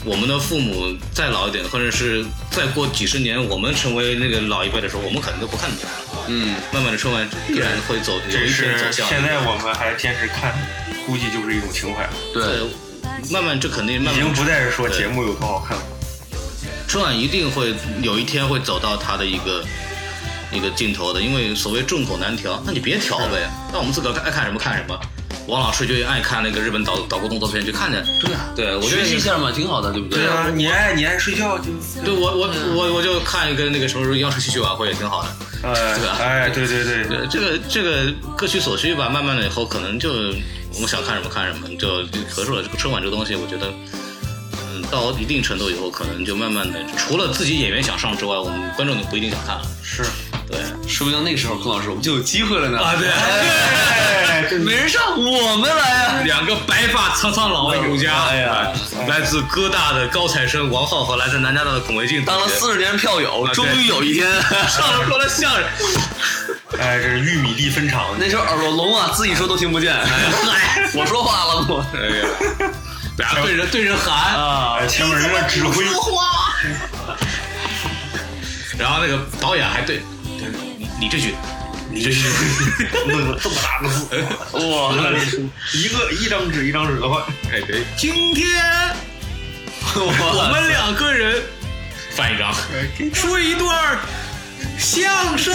[0.05, 5.89] 我们的父母再老一点，或者是再过几十年，我们成为那个老一辈的时候，我们可能都不看你了。
[6.27, 9.07] 嗯，慢慢的春晚必然会走，有一天走向。
[9.09, 10.53] 现在我们还坚持看，
[11.05, 12.43] 估计就是一种情怀了，对，
[13.29, 15.83] 慢慢这肯定慢已经不再是说节目有多好看了。
[16.87, 19.65] 春晚一定会有一天会走到它的一个
[20.53, 24.99] 一个镜头的，因为所谓众口难调，那你别调呗，那我们自个儿爱看什么看什么。
[25.45, 28.01] 王老师就爱看那个日本导导国动作片，就看着。
[28.21, 31.65] 对啊，对，我觉得学习一下嘛，挺好的，对不对啊，你爱你爱睡觉就，
[32.01, 35.29] 对我我我我就看一个那个什么央视戏曲晚会也挺好的。
[35.63, 40.13] 哎对吧哎，对对对，对，这个这个各取所需吧，慢慢的以后可能就
[40.75, 42.63] 我们想看什么看什么，就就合适了。
[42.63, 43.99] 这个春晚这个东西，我觉得，嗯，
[44.93, 49.61] 到一定程度以后，可能就慢慢的，除了自己演员想上之外，我们观众就不一定想看了。
[49.83, 50.03] 是，
[50.47, 52.79] 对，说不定那个时候孔老师我们就有机会了呢。
[52.79, 56.21] 啊对哎，对没人上，我们来啊！
[56.23, 58.71] 两个白发苍苍老艺术家，哎呀，
[59.07, 64.29] 来自哥大的高材生王浩和来自南加大的孔维静，当了四十年票友，终于有一天
[64.69, 65.63] 上了说了相声，
[66.79, 69.93] 哎，这是玉米地分厂，那时候耳朵聋啊，自己说都听不见。
[69.93, 72.73] 哎， 我说话了我哎呀，
[73.17, 75.85] 俩 对着对着喊，啊哎，前面人在指挥，
[78.77, 80.01] 然后那个导演还对，
[80.39, 80.47] 对
[80.77, 81.35] 你你这句，
[81.91, 82.23] 你这句，
[83.07, 84.93] 弄个这么大个字，哇，
[85.73, 88.49] 一个一张纸一张纸的换，哎对，今天
[89.95, 91.43] 我们两个人
[92.15, 92.51] 翻一张，
[93.13, 93.97] 说一段
[94.79, 95.53] 相声，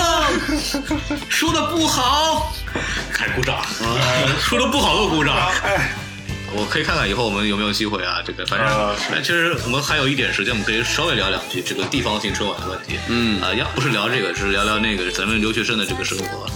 [1.29, 2.53] 说的不好，
[3.13, 3.61] 开始鼓掌，
[4.41, 5.35] 说的不好都鼓掌。
[5.65, 5.91] 哎，
[6.57, 8.23] 我可以看看以后我们有没有机会啊？
[8.25, 8.69] 这个反正
[9.13, 12.99] 哎其实我们还有一点时间，我们可以稍微聊两句这个地方性春晚的问题。
[13.09, 16.47] 嗯啊，要不是聊这个，是聊聊那个咱们留学生的这个生活。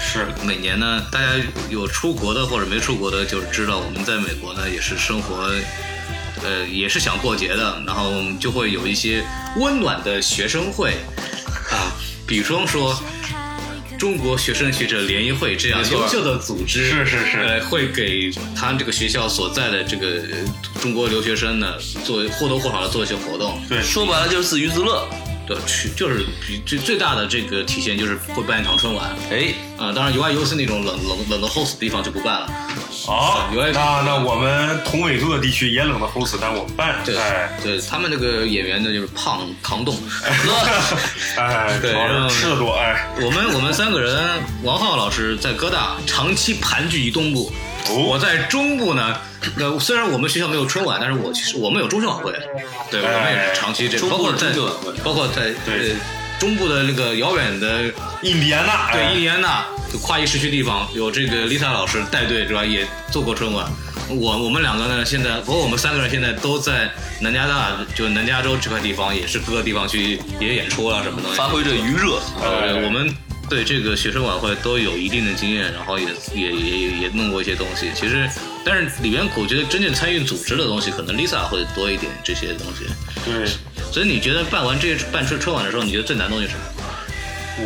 [0.00, 1.28] 是，每年呢，大家
[1.70, 5.50] 有出国的或者没出国的，就是知道我们在美国呢也是生活，
[6.42, 9.24] 呃，也是想过节的，然后就会有一些
[9.56, 10.92] 温暖的学生会
[11.70, 11.92] 啊，
[12.26, 12.94] 比方说。
[13.98, 17.38] 中国学生学者联谊会这样优秀的组织，是是是。
[17.38, 21.74] 呃，会给他这个学校所在的这个呃中国留学生呢，
[22.04, 23.60] 做或多或少的做一些活动。
[23.68, 25.06] 对，说白了就是自娱自乐。
[25.48, 29.16] 对，去就是比最最大的这个体现就是会办一场春晚。
[29.30, 32.50] 哎，啊、当然有爱优思那种冷冷冷的 host 的地方就不办了。
[33.06, 39.96] 好，有爱那那我们同纬度的地区也冷的齁死，但我们办，对，哎，对他们那个演员呢，就是胖扛冻。
[41.38, 41.92] 哎， 对
[42.28, 47.52] 吃的多，哎，我们我们三个人，王浩老师在哥大长期盘踞于东部，哦
[47.90, 49.16] 我在中部呢。
[49.56, 52.32] 呃虽然我们学校没有春晚，但是我其实我们有中秋晚会，
[52.90, 54.46] 对，我们也是长期这个，包括在
[55.02, 55.96] 包括在对呃
[56.38, 57.84] 中部的那个遥远的
[58.22, 62.64] 印第安纳，对，哎印第安纳就跨一时区地方，有这个 Lisa 老师带队，是吧？
[62.64, 63.66] 也做过春晚。
[64.10, 71.38] 我我们两个呢，现在包括我们三个人现在都在南加大，就南加州这块地方，也是各个地方去也演出啊什么东西。
[71.38, 72.20] 发挥着余热。
[72.42, 73.14] 呃，哎我们
[73.48, 77.90] 对这个学生晚会都有一定的经验，然后也也也也也弄过一些东西。
[77.94, 78.28] 其实，
[78.64, 82.86] 但是里面我觉得真正参与组织的东西，可能 Lisa 会多一点这些东西。
[83.24, 83.46] 对，
[83.90, 86.64] 所以你觉得办完这办春春晚的时候，你觉得最难的东西是什么？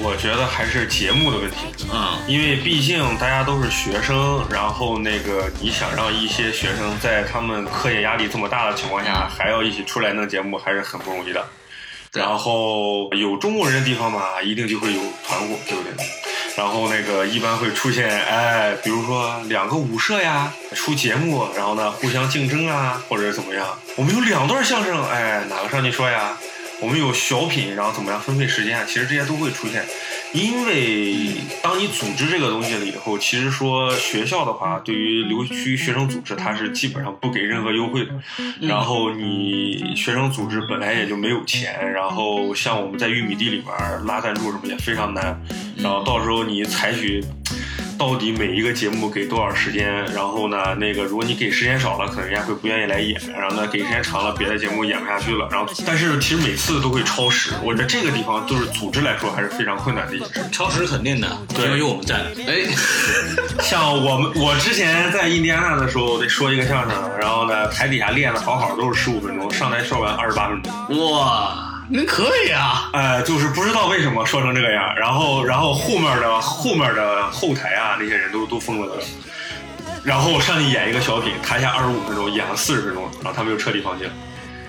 [0.02, 1.56] 我觉得还是节目的问题。
[1.92, 11.46] 啊、因为毕竟大家都是学生，然后那个你想让一些学生在他们课业压力这么大的情况下，还要一起出来弄节目，还是很不容易的。
[12.12, 15.92] 然后有中国人的地方嘛，一定就会有团伙，对不对？
[16.54, 23.66] 然后那个一般会出现，哎，比如说两个舞社呀，出节目，然后呢互相竞争啊，或者怎么样。
[23.96, 26.36] 我们有两段相声，哎，哪个上去说呀？
[26.80, 28.84] 我们有小品，然后怎么样分配时间啊？
[28.86, 29.86] 其实这些都会出现，
[30.32, 31.26] 因为
[31.62, 38.10] 当你组织这个东西了以后，其实说学校的话，对于留区学生组织，它是基本上不给任何优惠的。
[38.60, 45.38] 然后你学生组织本来也就没有钱，然后像我们在玉米地里面拉赞助什么也非常难，
[45.76, 47.22] 然后到时候你采取。
[48.02, 50.04] 到底每一个节目给多少时间？
[50.06, 53.16] 然后呢，那个如果你给时间少了，可能人家会不愿意来演。
[53.32, 55.46] 然后呢，给时间长了，别的节目演不下去了。
[55.52, 57.52] 然后，但是其实每次都会超时。
[57.62, 60.40] 我觉得这个地方就是组织来说还是非常困难的一件事。
[60.50, 62.16] 超时肯定的，对因为有我们在。
[62.44, 62.66] 哎，
[63.60, 71.12] 像我们，我之前在印第安纳的时候得说一个相声，然后呢，台底下练的好好都是十五分钟，上台说完二十八分钟。
[71.12, 79.02] 哇，那可以啊，哎，就是不知道为什么说成这个样，然后然后后面的后面的后台啊那些人都都疯了的，
[80.02, 84.12] 然后上去演一个小品，台下二十五分钟，演了四十分钟，然后他们就彻底放弃了。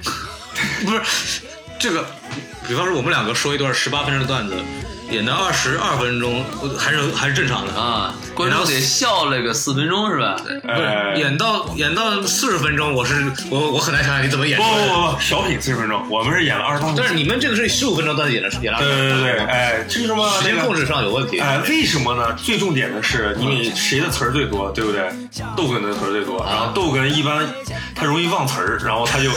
[0.86, 1.42] 不是
[1.80, 2.06] 这个，
[2.68, 4.56] 比方说我们两个说一段十八分钟的段子，
[5.14, 6.44] 演到二十二分钟，
[6.78, 7.74] 还是还是正常的。
[7.74, 10.36] 啊，观众得笑了个四分钟是吧？
[10.64, 14.72] 不哎是演到演到四十分钟，我是我我很难想象你怎么演不不。
[14.72, 17.04] 不不，小品四十分钟，我们是演了二十八分钟。
[17.06, 21.40] 但是你们这个是十五分钟段子演的演了，对对对对，哎，为什么那个时间控制上有问题。
[21.40, 22.34] 哎，为什么呢？
[22.34, 25.12] 最重点的是，因为谁的词儿最多，对不对？
[25.56, 27.48] 逗哏的词儿最多，然后逗哏一般
[27.96, 29.30] 他容易忘词儿，然后他就，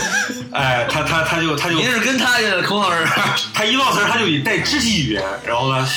[0.52, 3.06] 哎，他他他就他就您是跟他的孔老师，
[3.54, 5.88] 他一忘词儿他就得带肢体语言，然后呢，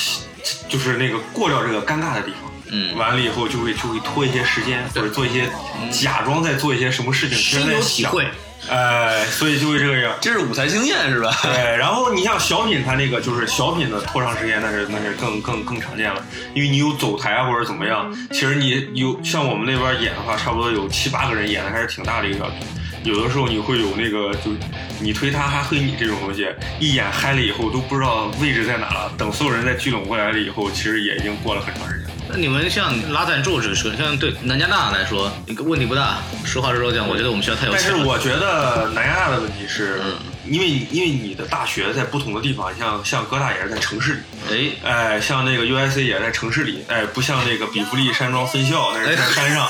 [0.67, 2.51] 就是那个过掉这个尴尬的地方。
[2.71, 5.49] 嗯完了以后就会就会拖一些时间，或者做一些
[5.89, 8.27] 假装在做一些什么事情，其实深在想有体会。
[8.69, 10.13] 哎，所以就会这个样。
[10.21, 11.35] 这是舞台经验是吧？
[11.41, 16.23] 对，然后你像小品，它那个就是小品的拖长时间，那是那是更更更常见了，
[16.53, 22.59] 因为你有走台啊或者怎么样，其实你有像我们那边演的话，差不多有七八个人演的还是挺大的一个小品。
[23.03, 24.51] 有的时候你会有那个，就
[24.99, 26.47] 你推他，他推你这种东西，
[26.79, 29.11] 一眼嗨了以后都不知道位置在哪了。
[29.17, 32.07] 等所有人再聚拢过来了以后，其实也已经过了很长时间。
[32.31, 36.17] 那你们像拉赞助这个事，像对南加大来说，问题不大。
[36.45, 37.95] 实话实说讲，我觉得我们学校太有但是。
[37.95, 40.13] 我觉得南加大的问题是，嗯
[40.45, 44.13] 因为因为你的大学在不同的地方，像像哥大也是在城市
[44.49, 49.67] 里，哎，哎，像那个 UIC 也在城市里，哎，不像那个比弗利山庄分校那是在山上。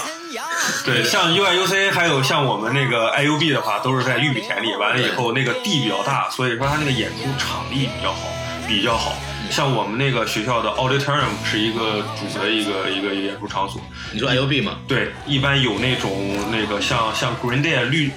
[0.85, 4.75] 对，像 UIUC 还有像我们那个 IUB 的话，都是在玉米田里。
[4.75, 8.29] 完了以后，那个地比较大，所以说它那个演出场地比较好，
[8.67, 9.15] 比较好。
[9.49, 14.77] 像我们那个学校的 Auditorium 是一个主的一个一个演出场所，你说 IUB 吗？
[14.87, 16.11] 对，一般有那种
[16.51, 18.11] 那个像像 Green Day 绿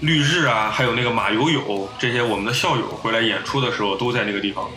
[0.00, 4.68] 绿日啊，还有那个马友友这些我们的校友回来演出的时候都在那个地方。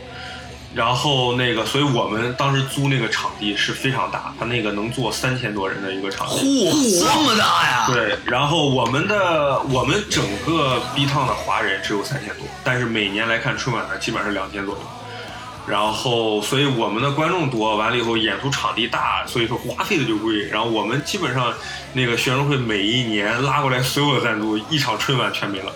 [0.78, 6.70] 然后那个，所以我们当时租那个场地是非常大，它那个能坐三千多人的一个场地。
[6.70, 7.88] 嚯，这么大呀！
[7.88, 14.82] 对，然后我们的我们整个 B 趟的华人只有三千多，但是每年来看春晚的基本上是两千左右。
[15.66, 20.48] 然后，所以我们的观众多，完了以后演出场地大，所以说花费的就贵。
[20.48, 21.52] 然后我们基本上
[21.94, 25.74] 那个学生会每一年拉过来所有的赞助，一场春晚全没了。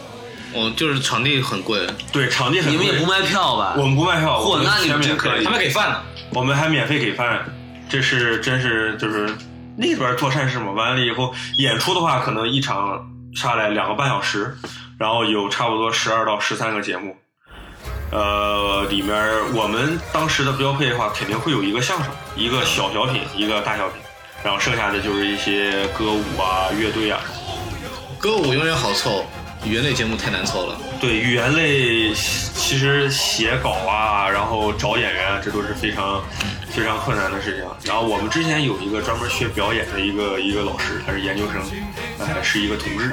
[0.54, 3.76] 哦，就是场地很贵，对，场地很贵你们也不卖票吧？
[3.78, 6.02] 我们不卖票，嚯我们那你们全免费真可以他们给饭呢。
[6.34, 7.46] 我们还免费给饭，
[7.90, 9.30] 这是真是就是
[9.78, 10.72] 那边做善事嘛。
[10.72, 14.56] 完了以后，演出的话，可能一场下来两个半小时，
[14.98, 17.16] 然后有差不多十二到十三个节目。
[18.12, 19.16] 呃，里面
[19.54, 24.02] 我们当时的标配的话，肯定会有一个相声，一个小小品，一个大小品，
[24.44, 27.22] 然后剩下的就是一些歌舞啊、乐队啊。
[28.20, 29.26] 歌舞永远好凑，
[29.64, 30.78] 语言类节目太难凑了。
[31.00, 36.24] 对，语言类其实写稿啊，然后找演员啊，这都是非常
[36.70, 37.66] 非常困难的事情。
[37.86, 41.62] 然后我们之前有一个专门学表演的一个一个老师，他是研究生，
[42.20, 43.12] 呃，是一个同志。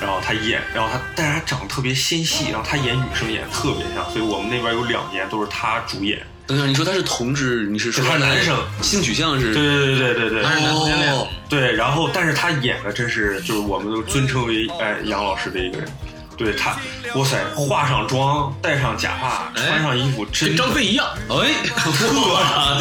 [0.00, 6.20] 然后他演，然后他但是他长得特别纤细，然后他演女生演得特别像，所以我们那边有两年都是他主演。
[6.46, 9.52] 等一下，你说他是同志，你是说他是男生性取向是？
[9.52, 15.88] 对对对对对他是男同性恋哦，对，然后但是他演的真是就是我们都尊称为哎杨老师的一个人。
[16.36, 16.76] 对他，
[17.14, 21.06] 哇塞，化上妆，戴上假发，哎穿上衣服，真跟张飞一样。
[21.28, 21.90] 哎， 特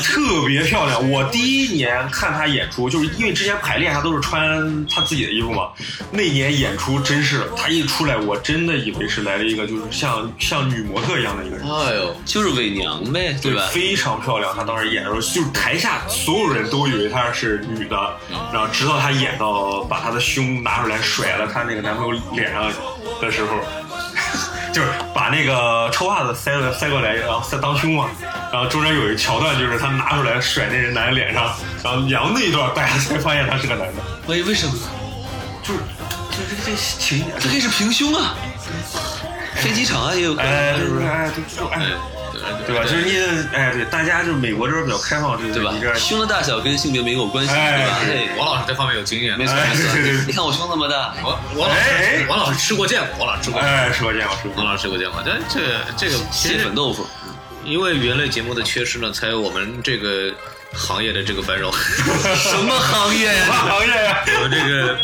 [0.02, 1.10] 特别漂亮。
[1.10, 5.70] 我第一年看她演出，就是因为之前排练她都是穿她自己的衣服嘛。
[6.12, 11.66] 那年演出真是，她一出来，我真的以为是来了一个就是像像女模特一样的一个人。
[11.66, 13.68] 哎呦，就是伪娘呗，对吧？
[13.72, 14.54] 非常漂亮。
[14.56, 17.98] 她当时演的时候，就是台下所有人都以为她是女的，
[18.52, 22.66] 然后直到她演到把她的胸拿出来甩了她那个男朋友脸上
[23.22, 23.45] 的时候，
[24.74, 28.10] 就是把那个臭袜子塞了塞过来，然后塞当胸嘛。
[28.52, 34.74] 然后中间有一桥段，就是他拿出来甩那人男人脸上，然后扬那一段，大家才发现他是个男的，为为什么？
[35.64, 35.80] 就是
[36.32, 38.36] 就是这个情节，这可以是平胸啊，
[39.56, 41.00] 飞机场啊也有可是不是？
[41.00, 42.15] 对哎，对，哎。
[42.36, 42.84] 对对吧？
[42.84, 43.18] 就是你，
[43.54, 45.74] 哎，对，大家就是美国这边比较开放，就是对吧？
[45.96, 48.36] 胸的大小跟性别没有关系，哎对吧？
[48.38, 49.38] 王老师这方面有经验。
[49.38, 50.24] 没错哎没错。
[50.28, 54.64] 你看我胸那么大，王王老哎师，王老师吃过见过，王老师吃过，哎，说见过，说见过。
[54.64, 55.22] 王老师吃过见过。
[55.26, 55.62] 但这
[55.98, 57.08] 这个蟹粉豆腐，
[57.64, 60.32] 因为语言类节目的缺失呢，才有我们这个
[60.74, 61.72] 行业的这个繁荣。
[62.36, 63.46] 什么行业呀？
[63.48, 64.24] 行业呀？
[64.44, 64.98] 我这个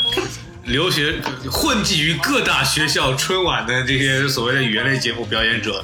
[0.63, 1.15] 留学
[1.51, 5.83] 混迹于各大学校春晚的这些所谓的语言类节目表演者，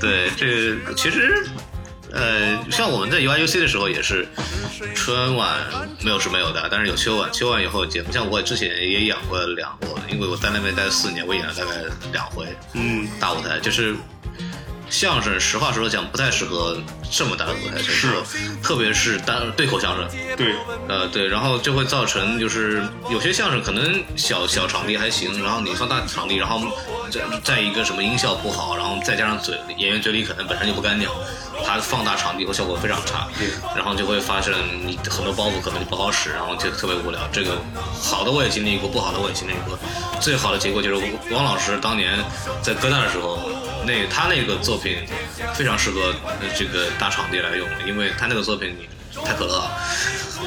[0.00, 1.46] 对，这其实。
[2.10, 4.26] 呃，像我们在 UIUC 的时候也是，
[4.94, 5.58] 春晚
[6.00, 8.10] 没有是没有的，但是有秋晚，秋晚以后有节目。
[8.10, 13.94] 像我之前也演过两过，因为我在那边待了四年，我演了大概两回嗯，大舞台，就是
[14.90, 16.76] 相声，实话实说讲不太适合
[17.10, 18.08] 这么大的舞台承受，
[18.62, 20.54] 特别是单对口相声，对，
[20.88, 26.60] 呃，对，然后就会造成就是有些相声可能小小场地还行，然后你放大场地，然后
[27.10, 31.08] 再再一个什么音效不好，然后再加上嘴演员嘴里可能本身就不干净，
[31.64, 33.28] 它放大场地后效果非常差，
[33.74, 34.54] 然后就会发生
[34.86, 37.20] 你很多包袱可能就不好使，然后就特别无聊。
[37.32, 37.56] 这个
[38.02, 39.78] 好的我也经历过，不好的我也经历过，
[40.20, 42.18] 最好的结果就是汪老师当年
[42.62, 43.38] 在哥大的时候。
[43.86, 44.98] 那他那个作品
[45.54, 48.76] 非常适合呃这个大场地来用，因为他那个作品
[49.24, 49.58] 太可乐。
[49.58, 49.70] 了，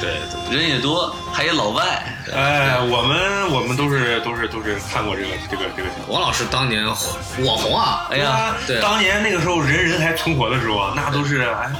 [0.00, 2.02] 对，人也多，还有老外，
[2.34, 5.88] 哎，我们我们都是都是都是看过这个这个这个。
[6.08, 8.80] 王老师当年网红啊，哎呀，对啊。
[8.82, 11.70] 当年那个时候人人还存活的时候啊，那都是哎，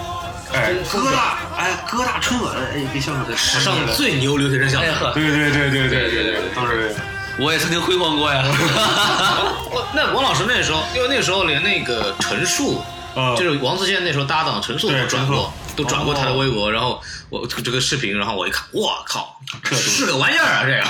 [0.52, 5.12] 哎，风哥大，哎，哥大春晚，哎，别笑场，史上最牛留学生相声。
[5.14, 6.94] 对对对对对对对都是。
[7.38, 8.44] 我也曾经辉煌过呀。
[8.44, 12.84] 我 那王老师那时候，因为那时候连那个陈数，
[13.16, 13.34] 嗯。
[13.36, 20.82] 就是王自健那时候搭档陈数对都转过，都转过他的哦微博，然后我这个视频，然后我一看，我靠，这是个玩意儿啊，这个。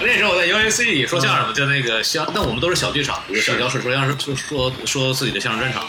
[0.06, 5.84] 那时候我在 UAC 里说相声，就那个小，那我们都是小剧场，小教室说相声，说说说自己的相声专场，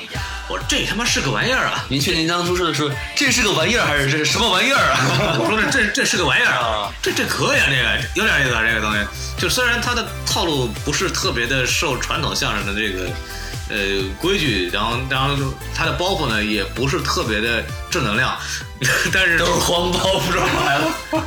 [0.47, 1.85] 我说这他妈是个玩意儿啊！
[1.89, 5.37] 您确定当初说的是这是个玩意儿还是这是什么玩意儿啊？
[5.39, 8.99] 我说这这这是个玩意儿啊，这这可以啊，这个有点意思啊，这个东西。
[9.37, 13.09] 就虽然他的套路不是特别的受传统相声的这个
[13.69, 13.77] 呃
[14.19, 15.35] 规矩，然后然后
[15.73, 18.37] 它的包袱呢也不是特别的正能量，
[19.13, 20.91] 但是都是黄包袱出来了。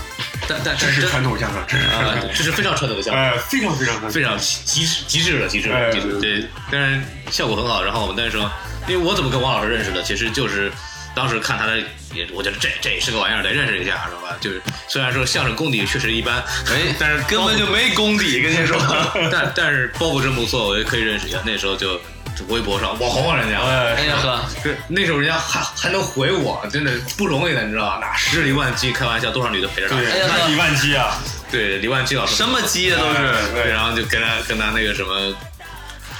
[0.48, 3.22] 但但这是传统相声，这是啊，这是非常传统的相声。
[3.22, 7.80] 哎，非常非常传统非常极致极致的极致哎的极致的，对对，但是效果很好。
[7.82, 8.50] 然后我们那时候，
[8.88, 10.70] 因为我怎么跟王老师认识的，其实就是
[11.14, 11.78] 当时看他的，
[12.12, 14.36] 也我觉得这这也是个玩意儿，得认识一下，是吧？
[14.40, 18.76] 就是虽然说相声功底确实一般，哎，但是根本就没功底，跟您说。
[19.30, 21.38] 但但是包袱真不错，我也可以认识一下。
[21.46, 22.00] 那时候就
[22.36, 23.60] 就微博上网红啊，人家。
[23.60, 27.98] 哎哎呀呵，是那时候人家还还能回我，真的不容易的，你知道吧？
[28.00, 29.96] 那十里万机开玩笑，多少女的陪着他。
[29.96, 31.18] 那李万基啊，
[31.50, 33.52] 对，李万基老师什么鸡啊都是。
[33.54, 35.34] 对，然后就跟他跟他那个什么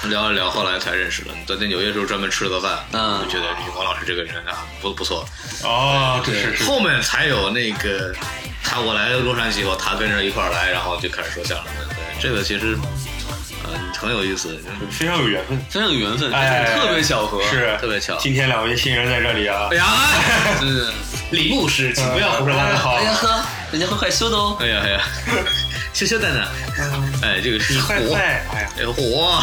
[0.09, 1.31] 聊一聊，后来才认识的。
[1.47, 3.47] 在在纽约时候专门吃了个饭，嗯就觉得
[3.77, 5.25] 王老师这个人啊不不错。
[5.63, 8.13] 哦，对是是，后面才有那个
[8.65, 11.89] 他我来洛杉矶以后，他跟着一块儿来，然后就开始说相声了。
[11.89, 12.89] 对，这个其实呃
[13.99, 14.59] 很有意思，
[14.91, 17.43] 非常有缘分，非常有缘分，哎，特别巧合。
[17.45, 19.87] 是特别巧今天两位新人在这里啊哎，呀，
[20.61, 20.93] 对对对。
[21.31, 22.77] 李牧师，请不要胡说八道。
[22.77, 24.57] 好哎呀呵，人家会害羞的哦。
[24.61, 25.03] 哎呀哎呀，
[25.95, 26.47] 羞羞的呢。
[27.23, 28.15] 哎，这个是火。
[28.15, 29.43] 哎呀，哎火，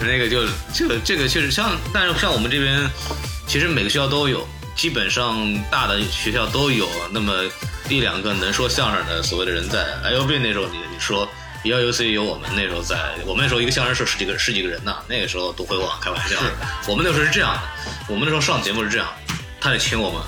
[0.00, 2.88] 那个就这个这个确实像，但是像我们这边，
[3.46, 5.36] 其实每个学校都有，基本上
[5.70, 7.44] 大的学校都有那么
[7.90, 9.84] 一两个能说相声的所谓的人在。
[10.02, 11.28] 哎呦喂那时候你你说
[11.72, 12.96] UC 有我们那时候在，
[13.26, 16.36] 我们那时候一个相声社十几个十几个人呢，那个时候都会往开玩笑。
[16.88, 17.60] 我们那时候是这样的，
[18.08, 19.08] 我们那时候上节目是这样，
[19.60, 20.20] 他得请我们。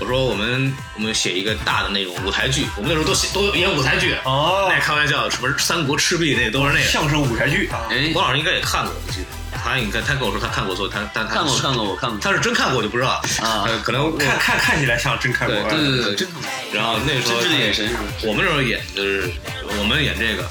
[0.00, 6.84] 我说我们我们写一个大的那种舞台剧，我们那时候都写都演舞台剧，哦那开玩笑，什么三国赤壁那都是那个。
[6.86, 9.26] 相声舞台剧啊，哎，王老师应该也看过，我记得
[9.62, 12.18] 他应该他跟我说他看过，所以他但他看过看过，我看过。
[12.20, 13.10] 他是真看过我就不知道
[13.42, 16.50] 啊呃可能看看看起来像真看过，对对对真看过。
[16.72, 18.00] 然后那时候真的眼神是吧？
[18.22, 19.30] 我们那时候演就是
[19.78, 20.44] 我们演这个，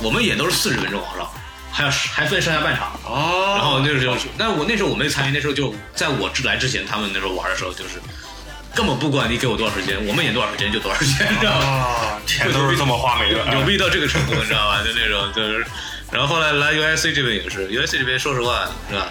[0.00, 1.28] 我们演都是四十分钟往上，
[1.70, 2.92] 还要还分上下半场。
[3.04, 8.00] 哦，然后那时候，但是我那时候我没参与，那时候就在我来之前，他们那时候玩的时候就是
[8.74, 11.66] 根本不管你给我多少时间，我们演多少时间就多少时间，你知道吗？
[11.66, 14.82] 啊，钱都是这么花没的， 牛逼到这个程度，你知道吧？
[14.82, 15.66] 就那种就是，
[16.12, 19.08] 然后后来来 UIC 这边也是，UIC 这边说实话是吧？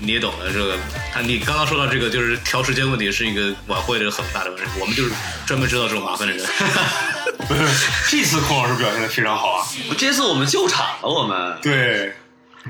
[0.00, 0.76] 你也懂的，这个
[1.12, 5.12] 他你刚刚说到这个就是调时间问题是一个晚会的很大的问题，我们就是
[5.46, 6.44] 专门知道这种麻烦的人。
[8.10, 9.64] 这次孔老师表现的非常好啊，
[9.96, 12.12] 这次我们救场了，我们对，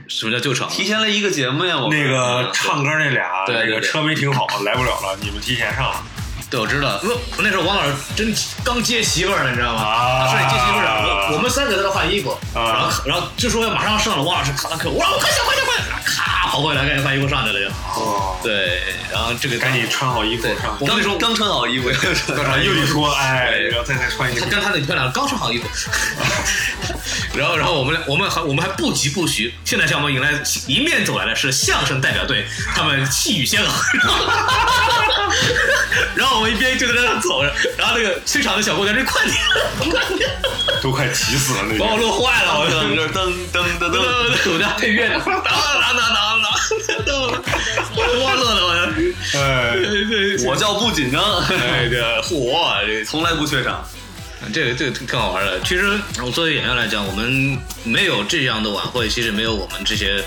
[0.06, 0.68] 什么叫救场？
[0.68, 6.04] 提前了一个节目呀，我们那个唱歌那俩，对对对那个车没停好，来不了了，你们提前上了，
[6.54, 7.00] 对，我知道。
[7.02, 8.32] 我，那时候王老师真
[8.62, 9.82] 刚接媳妇儿呢，你知道吗？
[9.82, 17.66] 啊是你接媳妇儿，我我们三个在那换衣服，啊然后然后就说要马上上了，王老师卡上课，我说快点快点快点，咔跑过来赶紧换衣服上去了就。
[18.00, 25.66] 哦，对，然后这个赶紧穿好衣服对上，我们那时候刚刚穿好衣服，啊又一说，哎，然后再再穿一个，他跟他的女朋友俩刚穿好衣服，
[27.34, 30.30] 然后然后我们俩我们还我们还不急不徐，现在向我们迎来
[30.68, 32.46] 迎面走来的是相声代表队，
[32.76, 33.72] 他们气宇轩昂，
[36.76, 39.36] 就在那走着，然后那个催场的小姑娘说快点
[39.86, 40.30] 快点，
[40.82, 43.02] 都快急死了那把我个，乐坏了，我噔就。
[43.14, 46.50] 噔噔噔噔噔，我家配乐呢，当当当当当，
[47.94, 48.70] 我我乐的我，
[49.38, 49.76] 哎，
[50.08, 53.84] 对我叫不紧张，哎这火这从来不怯场。
[54.52, 55.58] 这个这个更好玩了。
[55.60, 60.22] 其实我作为演员来讲，我们没有这样的晚会，其实没有我们这些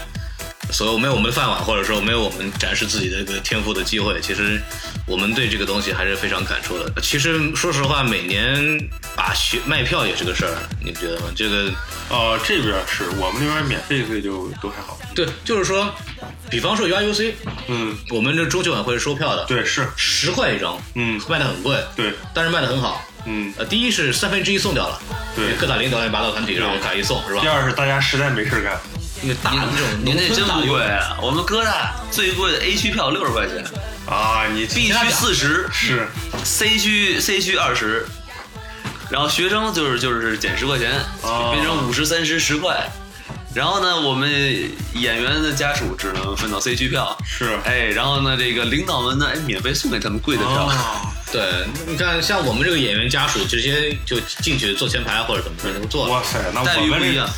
[0.71, 4.19] 所以没有我们的饭碗，或者说没有我们展示自己的一个天赋的机会。
[4.21, 4.59] 其实
[5.05, 6.91] 我们对这个东西还是非常感触的。
[7.01, 8.77] 其实说实话，每年
[9.15, 10.53] 把学卖票也是个事儿，
[10.83, 11.27] 你不觉得吗？
[11.35, 11.71] 这个
[12.09, 15.93] 呃，这边是我们那边免费，所以就都还好，对，就是说，
[16.49, 17.33] 比方说 UIUC，
[17.67, 23.05] 嗯，我们这中秋晚会是收票的，对，是，十块一张，嗯卖的很贵，对，但是卖的很好。
[23.29, 25.01] 嗯，呃，第一是三分之一送掉了，
[25.35, 27.47] 对各大领导乱七八糟团体，然后赶一送是吧第？
[27.47, 28.79] 二是大家实在没事儿干，
[29.21, 31.17] 那个大的这种您那真不贵啊！
[31.21, 33.63] 我们哥大最贵的 A 区票六十块钱
[34.05, 36.07] 啊，你，B 区四十是
[36.43, 38.05] ，C 区 C 区二十，
[39.09, 40.91] 然后学生就是就是减十块钱，
[41.21, 42.89] 哦变成五十、三十、十块，
[43.53, 44.29] 然后呢，我们
[44.93, 50.67] 演员的家属只能分到 C 区票，是哎，然后呢，这个领导们呢，哎，免费送给他们贵的票。
[50.67, 56.07] 哦对，你看像我们这个演员家属，直接就进去坐前排或者怎么着能坐。
[56.07, 57.29] 哇塞，那待我们这遇不一样，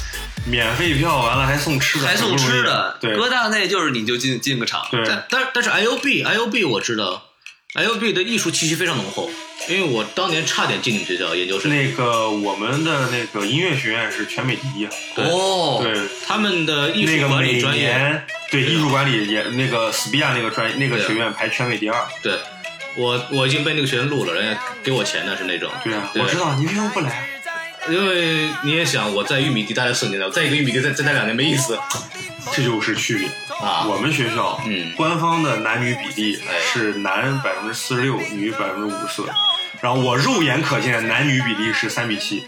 [0.46, 3.16] 免费票完了还送吃的，还送吃的，对。
[3.16, 7.24] 哥大那就是你就进进个场，对，但但但是 I O B I O B 我知道
[7.74, 9.30] ，I O B 的艺术气息非常浓厚，
[9.68, 11.70] 因为我当年差点进你们学校研究生。
[11.70, 22.34] 那个我们的那个音乐学院是全美第一哦，对，他们的艺术管理专业，年对艺术管理也那个斯比亚那个专那个学院排全美第二，对。
[22.96, 25.72] 我我已经被那个学生录了，人家给我钱的是那种。
[25.84, 27.39] 对啊，我知道，你为什么不来？
[27.92, 31.78] 因为你也想我在玉米地待了四年了，我在一个玉米地再再待两年没意思
[32.54, 33.28] 这就是区别。
[33.66, 33.86] 啊。
[33.88, 39.24] 我们学校，嗯官方的男女比例哎是男百分之四十六，女百分之五十四。
[39.82, 42.44] 然后我肉眼可见的男女比例是三比七，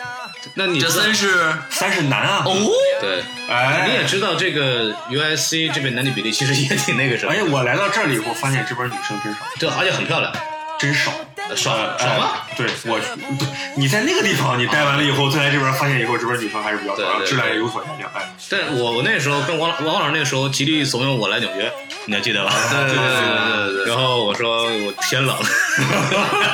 [0.56, 2.44] 那你知道三是三是男啊。
[2.46, 2.70] 哦，
[3.00, 10.34] 对，哎，你也知道这个 USC 这边男女比例其实也挺那个什么哎，且，我来到这里以后发现这边女生真少，对，而且很漂亮，
[10.78, 11.14] 真少。
[11.56, 12.32] 少呃少吗？
[12.36, 18.12] 哎对我，对你在那个地方，你待完了以后，再来这边发现以后，这边女生还是比较少，对对然后质量也有所下降。
[18.14, 21.72] 哎，但我我那时候跟王老王老师那时候极力怂恿我来纽约，
[22.06, 22.52] 你还记得吧？
[22.70, 25.36] 对对对对对对然后我说我天冷，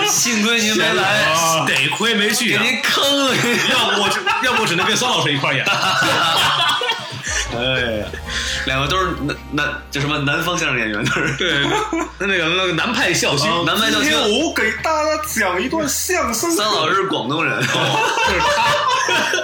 [0.08, 3.36] 幸亏您没来，啊得亏没去啊，给您坑了，
[3.72, 5.66] 要不我就要不我只能跟孙老师一块儿演。
[7.58, 7.60] 哎
[8.00, 8.06] 呀，
[8.68, 11.64] 两个都是南南就什么南方相声演员，都是对，
[12.20, 16.52] 那个那个南派笑星，南派笑星今天我给大家讲一段相声。
[16.52, 18.68] 桑老师是广东人， 就是他，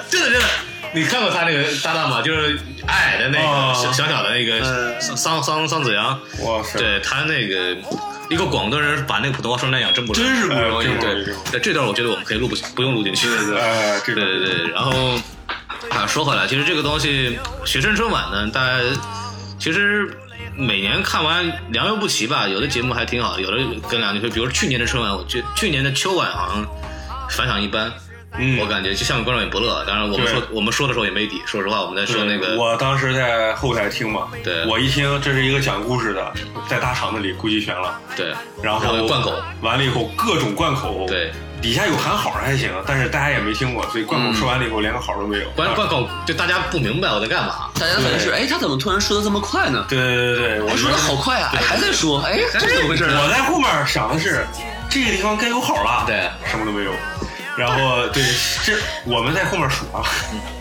[0.11, 0.45] 真的真的。
[0.95, 2.21] 你看过他那个搭档吗？
[2.21, 7.75] 就是矮的那哦个小小小的那个嗯桑桑桑子阳，哇塞，对他那个
[8.29, 10.87] 一个广东人把那个普通话说那样，真不容易真是不容易
[11.49, 13.27] 对这段我觉得我们可以录不不用录进去。
[13.27, 14.91] 对对对对对，然后
[15.89, 18.79] 啊，说回来，其实这个东西学生春晚呢，大家
[19.59, 20.15] 其实
[20.55, 23.57] 每年看完良莠不齐吧，有的节目还挺好，有的
[23.89, 26.65] 跟两句，比如去年的春晚，我觉去年的秋晚好像
[27.29, 27.91] 反响一般。
[28.35, 31.39] 嗯我感觉就下面观众也不乐，当然我们说我们说的时候也没底。
[31.45, 36.33] 说实话，我们在说那个，我当时在后台听嘛，对我一听这是一个讲故事的，
[36.67, 38.33] 在大场子里估计悬了，对，
[38.63, 41.31] 然后然后有贯口，完了以后各种灌口，对，
[41.63, 45.47] 底下有喊好还行，但是大家也没听过，所以贯口说完了以后连个好都没有。
[45.47, 47.69] 啊关贯口就大家不明白我在干嘛。
[47.79, 49.85] 大家可能是哎，他怎么突然说的这么快呢？
[49.87, 51.51] 对对对对，我哎，说的好快啊！
[51.55, 53.05] 哎，还在说，哎，这是怎么回事？
[53.05, 54.45] 我在后面想的是
[54.89, 56.91] 这个地方该有好了，对，什么都没有。
[57.55, 58.21] 然后对，
[58.65, 58.73] 这
[59.05, 60.03] 我们在后面数啊，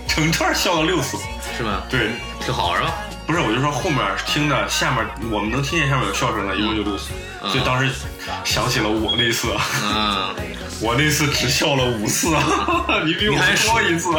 [0.07, 1.19] 整段笑了六次。
[1.59, 1.83] 是吗？
[1.91, 2.95] 对，挺好是吧？
[3.27, 7.11] 不是，我就说后面听着下面我们能听见下面有笑声的，一共就六次，
[7.43, 7.51] 嗯。
[7.51, 7.91] 所以当时
[8.45, 9.49] 想起了我那次，
[9.83, 10.35] 嗯，
[10.81, 12.29] 我那次只笑了五次，
[13.07, 14.11] 你比我还多一次。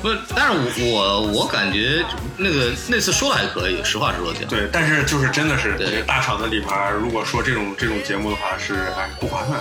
[0.00, 2.04] 不是，但是我我我感觉
[2.36, 4.48] 那个那次说的还可以，实话实说讲。
[4.48, 9.60] 对，但是就是真的是大厂子里面，如果说这种这种节目的话，是哎不划算。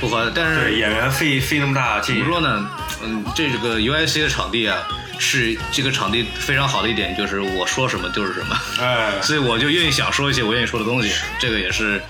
[0.00, 2.70] 不划算，但对，是演员费费那么大劲怎么，说呢？
[3.04, 4.78] 嗯，这个 UIC 的场地啊，
[5.18, 11.12] 是这个场地非常好的一点，就是我说什么就是什么，哎， 所以我就愿意想说一些我愿意说的东西。
[11.38, 12.00] 这个也是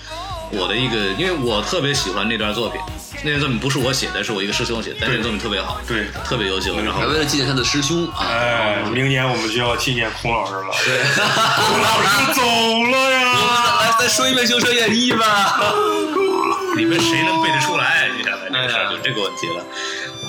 [0.50, 2.80] 我的一个，因为我特别喜欢那段作品，
[3.22, 6.06] 那段作品不是我写的，是我一个师兄写的，但段作品特别好，对。
[6.24, 6.78] 特别优秀。
[6.80, 10.74] 然后为了纪念他的师兄啊，哎，明年我们就要纪念孔老师了。
[10.84, 10.98] 对，
[11.68, 12.42] 孔老师走
[12.90, 13.32] 了呀！
[13.80, 15.58] 来再说一遍《修车演义》吧。
[16.76, 18.08] 里面谁能背得出来？
[18.16, 19.64] 你想想这个事儿就这个问题了。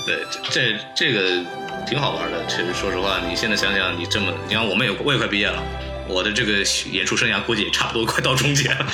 [0.06, 1.44] 对，这这这个
[1.86, 2.44] 挺好玩的。
[2.46, 5.62] 其实说实话，你现在想想，你这么，你看我们也我也快毕业了，
[6.06, 6.52] 我的这个
[6.92, 8.86] 演出生涯估计也差不多快到终结了。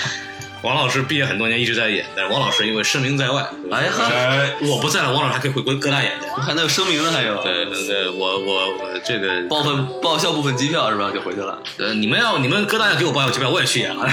[0.62, 6.28] 王老师毕业很多年一直在演，但是王老师因为声名在外，哎呀呵，哎，我不在了，王老师还可以回归各大演的。
[6.43, 11.11] 还能有声名呢，还有对对对，我我我这个报份报销部分机票是吧？
[11.12, 11.59] 就回去了。
[11.78, 14.07] 呃，你们要你们各大要给我报销机票，我也去演了。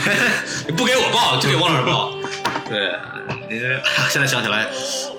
[0.68, 2.14] 你 不给我报，就给王老师报。
[2.70, 2.96] 对，
[3.50, 3.68] 你这
[4.10, 4.68] 现在想起来，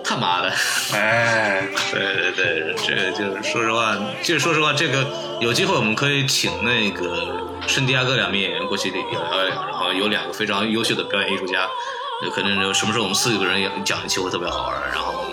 [0.05, 0.53] 他妈的。
[0.93, 5.07] 哎， 对对对，这个就是说实话，就是说实话，这个
[5.41, 11.67] 有机会我们可以请那个圣地亚哥两名演员过去聊聊一聊，然后有两个非常优秀的表演艺术家，
[12.25, 14.75] 有可能有什么时候我们四个人也讲一期会特别好玩。
[14.93, 15.25] 然后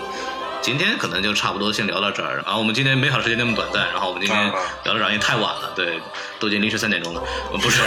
[0.66, 4.52] 今天可能就差不多先聊到这儿，然后我们今天美好时间那么短暂，然后我们今天啊
[4.82, 6.00] 聊到这儿也太晚了，对，
[6.40, 7.22] 都已经凌晨三点钟了，
[7.52, 7.80] 呃不是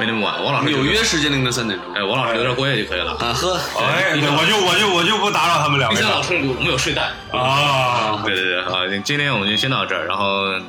[0.00, 1.92] 没那么晚，王老师纽约时间凌晨三点钟。
[1.92, 3.12] 哎，王老师留点过夜就可以了。
[3.20, 7.10] 啊呵， 哎，我就我就我就不打扰他们两个了冰箱老师我们有睡袋。
[7.32, 8.22] 啊。
[8.24, 10.64] 对对对，好，今天我们就先到这儿，然后嗯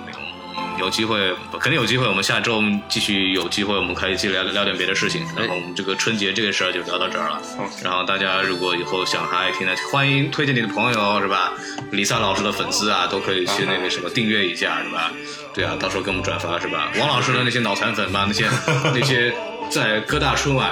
[0.77, 5.25] 有机会肯定有机会，我们下周继续有机会，我们可以去聊聊点别的事情。
[5.37, 7.41] 然后我们这个春节这个事儿就聊到这儿了。
[7.83, 11.53] 然后大家如果以后想还爱听的，欢迎推荐你的朋友是吧？
[11.91, 15.11] 李萨老师的粉丝啊，都可以去那个什么订阅一下是吧？
[15.53, 16.91] 对啊，到时候给我们转发是吧？
[16.99, 18.49] 王老师的那些脑残粉吧，那些
[18.93, 19.33] 那些
[19.69, 20.71] 在各大春晚。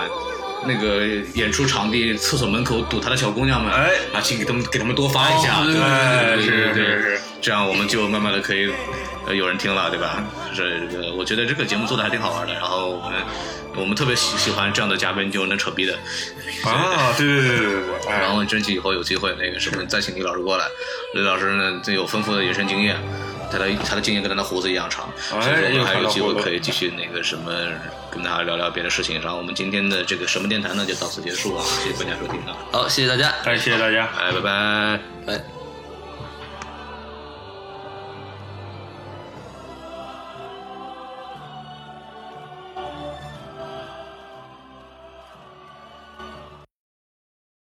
[0.67, 3.91] 那个演出场地厕所门口堵他的小姑娘们，哎。
[4.13, 8.71] 啊，请给他们给他们多发一下，哦对对哎对对是对是是，这样我们就慢慢的可以
[9.25, 10.23] 呃有人听了，对吧？
[10.55, 13.19] 这这个我觉得这个节目做的还挺好玩的，然后我们
[13.75, 15.93] 我们特别喜喜欢这样的嘉宾，就能扯逼的，
[16.65, 17.67] 啊，对对对
[18.09, 20.65] 然后争取以后有机会那个什么再请李老师过来，
[21.15, 22.97] 李老师呢这有丰富的人生经验。
[23.51, 27.51] 他的他的经验跟他的胡子一样长，哎所以说我们还有机会可以继续那个什么
[28.09, 29.21] 跟大家聊聊别的事情。
[29.21, 34.09] 然后我们今天的这个什么电台呢就到此结束啊，谢谢大家收听啊，好，谢谢大家，哎，谢谢大家。
[34.17, 34.99] 哎，拜拜。
[35.25, 35.60] 拜。